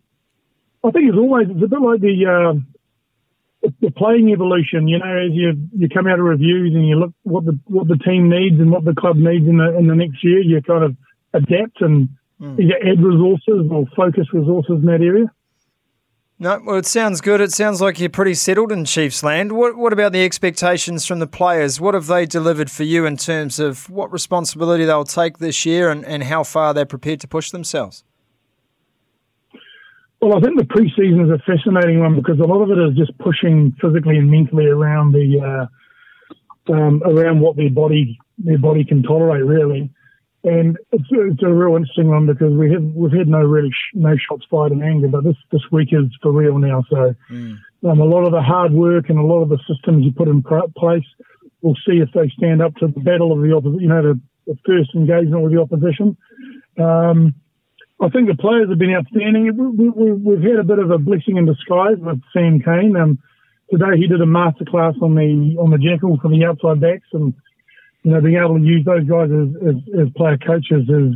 I 0.85 0.91
think 0.91 1.09
it's 1.09 1.19
always 1.19 1.49
it's 1.51 1.63
a 1.63 1.69
bit 1.69 1.81
like 1.81 2.01
the 2.01 2.27
uh, 2.27 2.55
the 3.63 3.91
playing 3.91 4.31
evolution. 4.31 4.89
You 4.89 4.99
know, 4.99 5.19
as 5.19 5.33
you 5.33 5.55
you 5.77 5.89
come 5.89 6.07
out 6.07 6.19
of 6.19 6.25
reviews 6.25 6.75
and 6.75 6.87
you 6.87 6.97
look 6.97 7.13
what 7.23 7.45
the 7.45 7.59
what 7.65 7.89
the 7.89 7.99
team 7.99 8.29
needs 8.29 8.59
and 8.61 8.71
what 8.71 8.85
the 8.85 8.95
club 8.95 9.17
needs 9.17 9.47
in 9.47 9.59
the 9.59 9.77
in 9.77 9.87
the 9.87 9.95
next 9.95 10.23
year, 10.23 10.41
you 10.41 10.61
kind 10.63 10.85
of 10.85 10.97
adapt 11.35 11.81
and 11.81 12.09
mm. 12.41 12.61
either 12.61 12.77
add 12.77 13.03
resources 13.03 13.69
or 13.71 13.87
focus 13.97 14.27
resources 14.33 14.77
in 14.81 14.87
that 14.87 15.03
area. 15.03 15.31
No, 16.41 16.61
well, 16.65 16.77
it 16.77 16.87
sounds 16.87 17.21
good. 17.21 17.41
It 17.41 17.51
sounds 17.51 17.81
like 17.81 17.99
you're 17.99 18.09
pretty 18.09 18.35
settled 18.35 18.71
in 18.71 18.85
Chiefs 18.85 19.25
land. 19.25 19.51
What, 19.51 19.77
what 19.77 19.93
about 19.93 20.13
the 20.13 20.25
expectations 20.25 21.05
from 21.05 21.19
the 21.19 21.27
players? 21.27 21.81
What 21.81 21.95
have 21.95 22.07
they 22.07 22.27
delivered 22.27 22.71
for 22.71 22.85
you 22.85 23.07
in 23.07 23.17
terms 23.17 23.59
of 23.59 23.91
what 23.91 24.13
responsibility 24.13 24.85
they'll 24.85 25.03
take 25.03 25.39
this 25.39 25.67
year 25.67 25.91
and, 25.91 26.05
and 26.05 26.23
how 26.23 26.45
far 26.45 26.73
they're 26.73 26.87
prepared 26.87 27.21
to 27.23 27.29
push 27.29 27.51
themselves? 27.51 28.05
Well, 30.21 30.37
I 30.37 30.41
think 30.41 30.59
the 30.59 30.65
preseason 30.65 31.25
is 31.25 31.31
a 31.31 31.39
fascinating 31.47 32.01
one 32.01 32.17
because 32.17 32.41
a 32.41 32.45
lot 32.45 32.63
of 32.63 32.71
it 32.71 32.79
is 32.79 32.97
just 32.97 33.17
pushing 33.19 33.73
physically 33.81 34.19
and 34.19 34.31
mentally 34.31 34.67
around 34.67 35.13
the 35.13 35.69
uh, 36.69 36.73
um, 36.73 37.03
around 37.05 37.41
what 37.41 37.57
their 37.57 37.71
body 37.71 38.19
their 38.37 38.59
body 38.59 38.85
can 38.85 39.03
tolerate, 39.03 39.45
really. 39.45 39.91
And 40.45 40.77
it's, 40.93 41.05
it's 41.11 41.43
a 41.43 41.53
real 41.53 41.77
interesting 41.77 42.09
one 42.09 42.27
because 42.27 42.53
we 42.53 42.73
have 42.73 42.83
we've 42.83 43.13
had 43.13 43.29
no 43.29 43.39
really 43.39 43.71
sh- 43.71 43.95
no 43.95 44.17
shots 44.17 44.45
fired 44.51 44.73
in 44.73 44.83
anger, 44.83 45.09
but 45.09 45.23
this 45.23 45.37
this 45.53 45.63
week 45.71 45.89
is 45.93 46.07
for 46.21 46.33
real 46.33 46.59
now. 46.59 46.85
So 46.91 47.15
mm. 47.31 47.57
um, 47.85 48.01
a 48.01 48.05
lot 48.05 48.25
of 48.25 48.33
the 48.33 48.43
hard 48.43 48.73
work 48.73 49.11
and 49.11 49.19
a 49.19 49.23
lot 49.23 49.43
of 49.43 49.49
the 49.49 49.59
systems 49.69 50.05
you 50.05 50.13
put 50.13 50.29
in 50.29 50.43
place, 50.43 51.07
we'll 51.63 51.77
see 51.87 51.99
if 51.99 52.09
they 52.13 52.29
stand 52.37 52.63
up 52.63 52.75
to 52.77 52.89
the 52.89 53.01
battle 53.01 53.33
of 53.33 53.41
the 53.41 53.55
opposition. 53.55 53.81
You 53.81 53.89
know, 53.89 54.03
the, 54.03 54.21
the 54.47 54.59
first 54.67 54.95
engagement 54.95 55.43
with 55.43 55.53
the 55.53 55.61
opposition. 55.61 56.17
Um, 56.79 57.35
I 58.01 58.09
think 58.11 58.29
the 58.29 58.37
players 58.37 58.69
have 58.69 58.79
been 58.79 58.95
outstanding. 58.95 59.51
We, 59.77 60.35
have 60.35 60.43
had 60.43 60.61
a 60.61 60.65
bit 60.65 60.79
of 60.79 60.91
a 60.91 60.99
blessing 60.99 61.37
in 61.37 61.47
disguise 61.47 61.99
with 61.99 62.23
Sam 62.33 62.61
Cane. 62.61 62.97
Um, 62.97 63.19
today 63.71 63.99
he 63.99 64.07
did 64.07 64.21
a 64.21 64.27
masterclass 64.27 65.01
on 65.03 65.15
the 65.17 65.57
on 65.59 65.71
the 65.71 65.79
jackal 65.79 66.19
for 66.23 66.29
the 66.31 66.45
outside 66.45 66.81
backs, 66.81 67.09
and 67.13 67.35
you 68.05 68.13
know 68.13 68.21
being 68.21 68.37
able 68.39 68.59
to 68.59 68.65
use 68.65 68.85
those 68.85 69.03
guys 69.03 69.31
as, 69.31 69.75
as, 69.75 70.07
as 70.07 70.13
player 70.15 70.39
coaches 70.39 70.89
is 70.89 71.15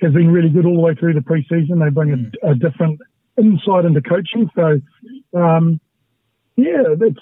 has 0.00 0.12
been 0.12 0.32
really 0.32 0.48
good 0.48 0.66
all 0.66 0.74
the 0.74 0.80
way 0.80 0.94
through 0.94 1.14
the 1.14 1.20
preseason. 1.20 1.78
They 1.78 1.90
bring 1.90 2.10
a, 2.10 2.16
mm. 2.16 2.50
a 2.50 2.54
different 2.56 3.00
insight 3.38 3.84
into 3.84 4.02
coaching. 4.02 4.50
So 4.56 4.80
um, 5.38 5.80
yeah, 6.56 6.90
it's 7.00 7.20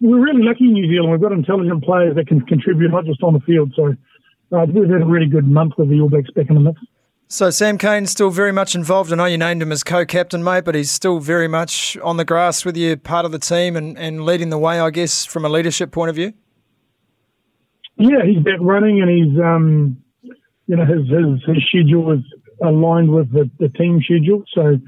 we're 0.00 0.20
really 0.20 0.42
lucky 0.42 0.64
in 0.64 0.72
New 0.72 0.90
Zealand. 0.90 1.12
We've 1.12 1.20
got 1.20 1.32
intelligent 1.32 1.84
players 1.84 2.16
that 2.16 2.26
can 2.26 2.40
contribute 2.40 2.90
not 2.90 3.04
just 3.04 3.22
on 3.22 3.34
the 3.34 3.40
field. 3.40 3.72
So 3.76 3.94
uh, 4.50 4.66
we've 4.66 4.90
had 4.90 5.02
a 5.02 5.06
really 5.06 5.26
good 5.26 5.46
month 5.46 5.74
with 5.78 5.88
the 5.88 6.00
All 6.00 6.08
Blacks 6.08 6.30
back 6.32 6.48
in 6.48 6.54
the 6.54 6.60
mix. 6.60 6.80
So 7.30 7.50
Sam 7.50 7.76
Cane's 7.76 8.10
still 8.10 8.30
very 8.30 8.52
much 8.52 8.74
involved. 8.74 9.12
I 9.12 9.16
know 9.16 9.26
you 9.26 9.36
named 9.36 9.60
him 9.60 9.70
as 9.70 9.84
co-captain, 9.84 10.42
mate, 10.42 10.64
but 10.64 10.74
he's 10.74 10.90
still 10.90 11.20
very 11.20 11.46
much 11.46 11.98
on 11.98 12.16
the 12.16 12.24
grass 12.24 12.64
with 12.64 12.74
you, 12.74 12.96
part 12.96 13.26
of 13.26 13.32
the 13.32 13.38
team, 13.38 13.76
and, 13.76 13.98
and 13.98 14.24
leading 14.24 14.48
the 14.48 14.56
way, 14.56 14.80
I 14.80 14.88
guess, 14.88 15.26
from 15.26 15.44
a 15.44 15.50
leadership 15.50 15.92
point 15.92 16.08
of 16.08 16.16
view. 16.16 16.32
Yeah, 17.96 18.24
he's 18.24 18.42
back 18.42 18.58
running, 18.62 19.02
and 19.02 19.10
he's 19.10 19.38
um, 19.38 20.02
you 20.66 20.76
know 20.76 20.86
his 20.86 21.06
his, 21.08 21.54
his 21.54 21.64
schedule 21.68 22.12
is 22.12 22.24
aligned 22.64 23.10
with 23.10 23.30
the, 23.30 23.50
the 23.58 23.68
team 23.68 24.00
schedule, 24.02 24.44
so 24.54 24.78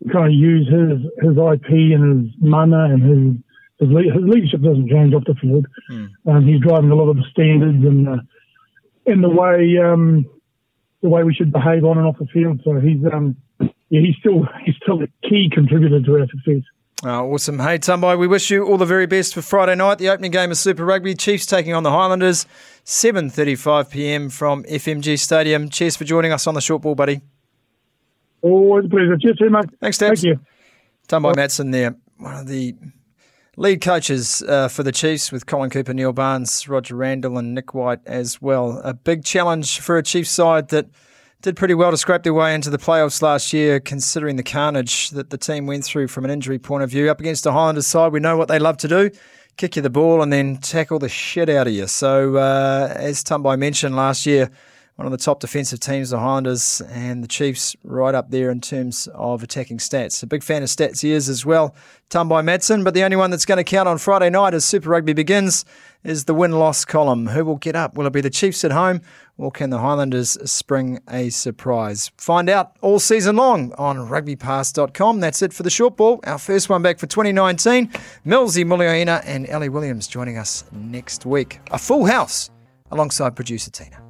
we 0.00 0.10
kind 0.10 0.26
of 0.26 0.32
use 0.32 0.68
his 0.68 1.02
his 1.22 1.36
IP 1.36 1.68
and 1.68 2.24
his 2.24 2.34
mana 2.40 2.84
and 2.84 3.02
his 3.02 3.88
his, 3.88 4.14
his 4.14 4.22
leadership 4.22 4.62
doesn't 4.62 4.88
change 4.88 5.12
off 5.12 5.24
the 5.26 5.34
field. 5.34 5.66
Mm. 5.90 6.08
Um, 6.28 6.46
he's 6.46 6.60
driving 6.60 6.90
a 6.90 6.94
lot 6.94 7.10
of 7.10 7.16
the 7.16 7.26
standards 7.30 7.84
and 7.84 8.06
the, 8.06 8.20
and 9.04 9.22
the 9.22 9.28
way. 9.28 9.76
Um, 9.84 10.24
the 11.02 11.08
way 11.08 11.24
we 11.24 11.34
should 11.34 11.52
behave 11.52 11.84
on 11.84 11.98
and 11.98 12.06
off 12.06 12.18
the 12.18 12.26
field. 12.26 12.60
So 12.64 12.78
he's 12.80 13.00
um, 13.12 13.36
yeah, 13.58 14.00
he's 14.00 14.16
still 14.18 14.46
he's 14.64 14.76
still 14.82 15.02
a 15.02 15.28
key 15.28 15.50
contributor 15.52 16.00
to 16.00 16.18
our 16.18 16.26
success. 16.28 16.62
Oh, 17.02 17.32
awesome. 17.32 17.58
Hey, 17.58 17.78
Tabai, 17.78 18.18
we 18.18 18.26
wish 18.26 18.50
you 18.50 18.66
all 18.66 18.76
the 18.76 18.84
very 18.84 19.06
best 19.06 19.32
for 19.32 19.40
Friday 19.40 19.74
night, 19.74 19.96
the 19.96 20.10
opening 20.10 20.30
game 20.30 20.50
of 20.50 20.58
Super 20.58 20.84
Rugby. 20.84 21.14
Chiefs 21.14 21.46
taking 21.46 21.72
on 21.72 21.82
the 21.82 21.90
Highlanders, 21.90 22.46
7.35pm 22.84 24.30
from 24.30 24.64
FMG 24.64 25.18
Stadium. 25.18 25.70
Cheers 25.70 25.96
for 25.96 26.04
joining 26.04 26.30
us 26.30 26.46
on 26.46 26.52
the 26.52 26.60
short 26.60 26.82
ball, 26.82 26.94
buddy. 26.94 27.22
Always 28.42 28.84
a 28.84 28.88
pleasure. 28.90 29.16
Cheers, 29.16 29.38
too 29.38 29.48
mate. 29.48 29.64
Thanks, 29.80 29.96
Dad. 29.96 30.08
Thank 30.08 30.24
you. 30.24 30.40
Tabai 31.08 31.34
Matson 31.34 31.70
there, 31.70 31.96
one 32.18 32.34
of 32.34 32.46
the 32.46 32.74
lead 33.60 33.82
coaches 33.82 34.42
uh, 34.48 34.68
for 34.68 34.82
the 34.82 34.90
Chiefs 34.90 35.30
with 35.30 35.44
Colin 35.44 35.68
Cooper, 35.68 35.92
Neil 35.92 36.14
Barnes, 36.14 36.66
Roger 36.66 36.96
Randle, 36.96 37.36
and 37.36 37.54
Nick 37.54 37.74
White 37.74 38.00
as 38.06 38.40
well. 38.40 38.80
A 38.82 38.94
big 38.94 39.22
challenge 39.22 39.80
for 39.80 39.98
a 39.98 40.02
Chiefs 40.02 40.30
side 40.30 40.68
that 40.70 40.86
did 41.42 41.56
pretty 41.56 41.74
well 41.74 41.90
to 41.90 41.98
scrape 41.98 42.22
their 42.22 42.32
way 42.32 42.54
into 42.54 42.70
the 42.70 42.78
playoffs 42.78 43.20
last 43.20 43.52
year, 43.52 43.78
considering 43.78 44.36
the 44.36 44.42
carnage 44.42 45.10
that 45.10 45.28
the 45.28 45.36
team 45.36 45.66
went 45.66 45.84
through 45.84 46.08
from 46.08 46.24
an 46.24 46.30
injury 46.30 46.58
point 46.58 46.82
of 46.82 46.88
view. 46.88 47.10
Up 47.10 47.20
against 47.20 47.44
the 47.44 47.52
Highlanders 47.52 47.86
side, 47.86 48.12
we 48.12 48.20
know 48.20 48.38
what 48.38 48.48
they 48.48 48.58
love 48.58 48.78
to 48.78 48.88
do 48.88 49.10
kick 49.56 49.76
you 49.76 49.82
the 49.82 49.90
ball 49.90 50.22
and 50.22 50.32
then 50.32 50.56
tackle 50.56 50.98
the 50.98 51.08
shit 51.08 51.50
out 51.50 51.66
of 51.66 51.72
you. 51.74 51.86
So, 51.86 52.36
uh, 52.36 52.94
as 52.96 53.22
Tabai 53.22 53.58
mentioned 53.58 53.94
last 53.94 54.24
year, 54.24 54.50
one 55.00 55.06
of 55.06 55.12
the 55.12 55.24
top 55.24 55.40
defensive 55.40 55.80
teams, 55.80 56.10
the 56.10 56.18
Highlanders 56.18 56.82
and 56.90 57.24
the 57.24 57.26
Chiefs, 57.26 57.74
right 57.84 58.14
up 58.14 58.30
there 58.30 58.50
in 58.50 58.60
terms 58.60 59.08
of 59.14 59.42
attacking 59.42 59.78
stats. 59.78 60.22
A 60.22 60.26
big 60.26 60.42
fan 60.42 60.62
of 60.62 60.68
stats 60.68 61.00
he 61.00 61.12
is 61.12 61.26
as 61.30 61.46
well, 61.46 61.74
Tabai 62.10 62.44
Matson, 62.44 62.84
But 62.84 62.92
the 62.92 63.02
only 63.02 63.16
one 63.16 63.30
that's 63.30 63.46
going 63.46 63.56
to 63.56 63.64
count 63.64 63.88
on 63.88 63.96
Friday 63.96 64.28
night 64.28 64.52
as 64.52 64.66
Super 64.66 64.90
Rugby 64.90 65.14
begins 65.14 65.64
is 66.04 66.26
the 66.26 66.34
win 66.34 66.52
loss 66.52 66.84
column. 66.84 67.28
Who 67.28 67.46
will 67.46 67.56
get 67.56 67.74
up? 67.74 67.96
Will 67.96 68.06
it 68.08 68.12
be 68.12 68.20
the 68.20 68.28
Chiefs 68.28 68.62
at 68.62 68.72
home 68.72 69.00
or 69.38 69.50
can 69.50 69.70
the 69.70 69.78
Highlanders 69.78 70.36
spring 70.44 70.98
a 71.08 71.30
surprise? 71.30 72.10
Find 72.18 72.50
out 72.50 72.76
all 72.82 72.98
season 72.98 73.36
long 73.36 73.72
on 73.78 73.96
rugbypass.com. 73.96 75.20
That's 75.20 75.40
it 75.40 75.54
for 75.54 75.62
the 75.62 75.70
short 75.70 75.96
ball. 75.96 76.20
Our 76.24 76.36
first 76.36 76.68
one 76.68 76.82
back 76.82 76.98
for 76.98 77.06
2019. 77.06 77.88
Milsey 78.26 78.66
Muliaina 78.66 79.22
and 79.24 79.48
Ali 79.48 79.70
Williams 79.70 80.06
joining 80.06 80.36
us 80.36 80.66
next 80.72 81.24
week. 81.24 81.58
A 81.70 81.78
full 81.78 82.04
house 82.04 82.50
alongside 82.90 83.34
producer 83.34 83.70
Tina. 83.70 84.09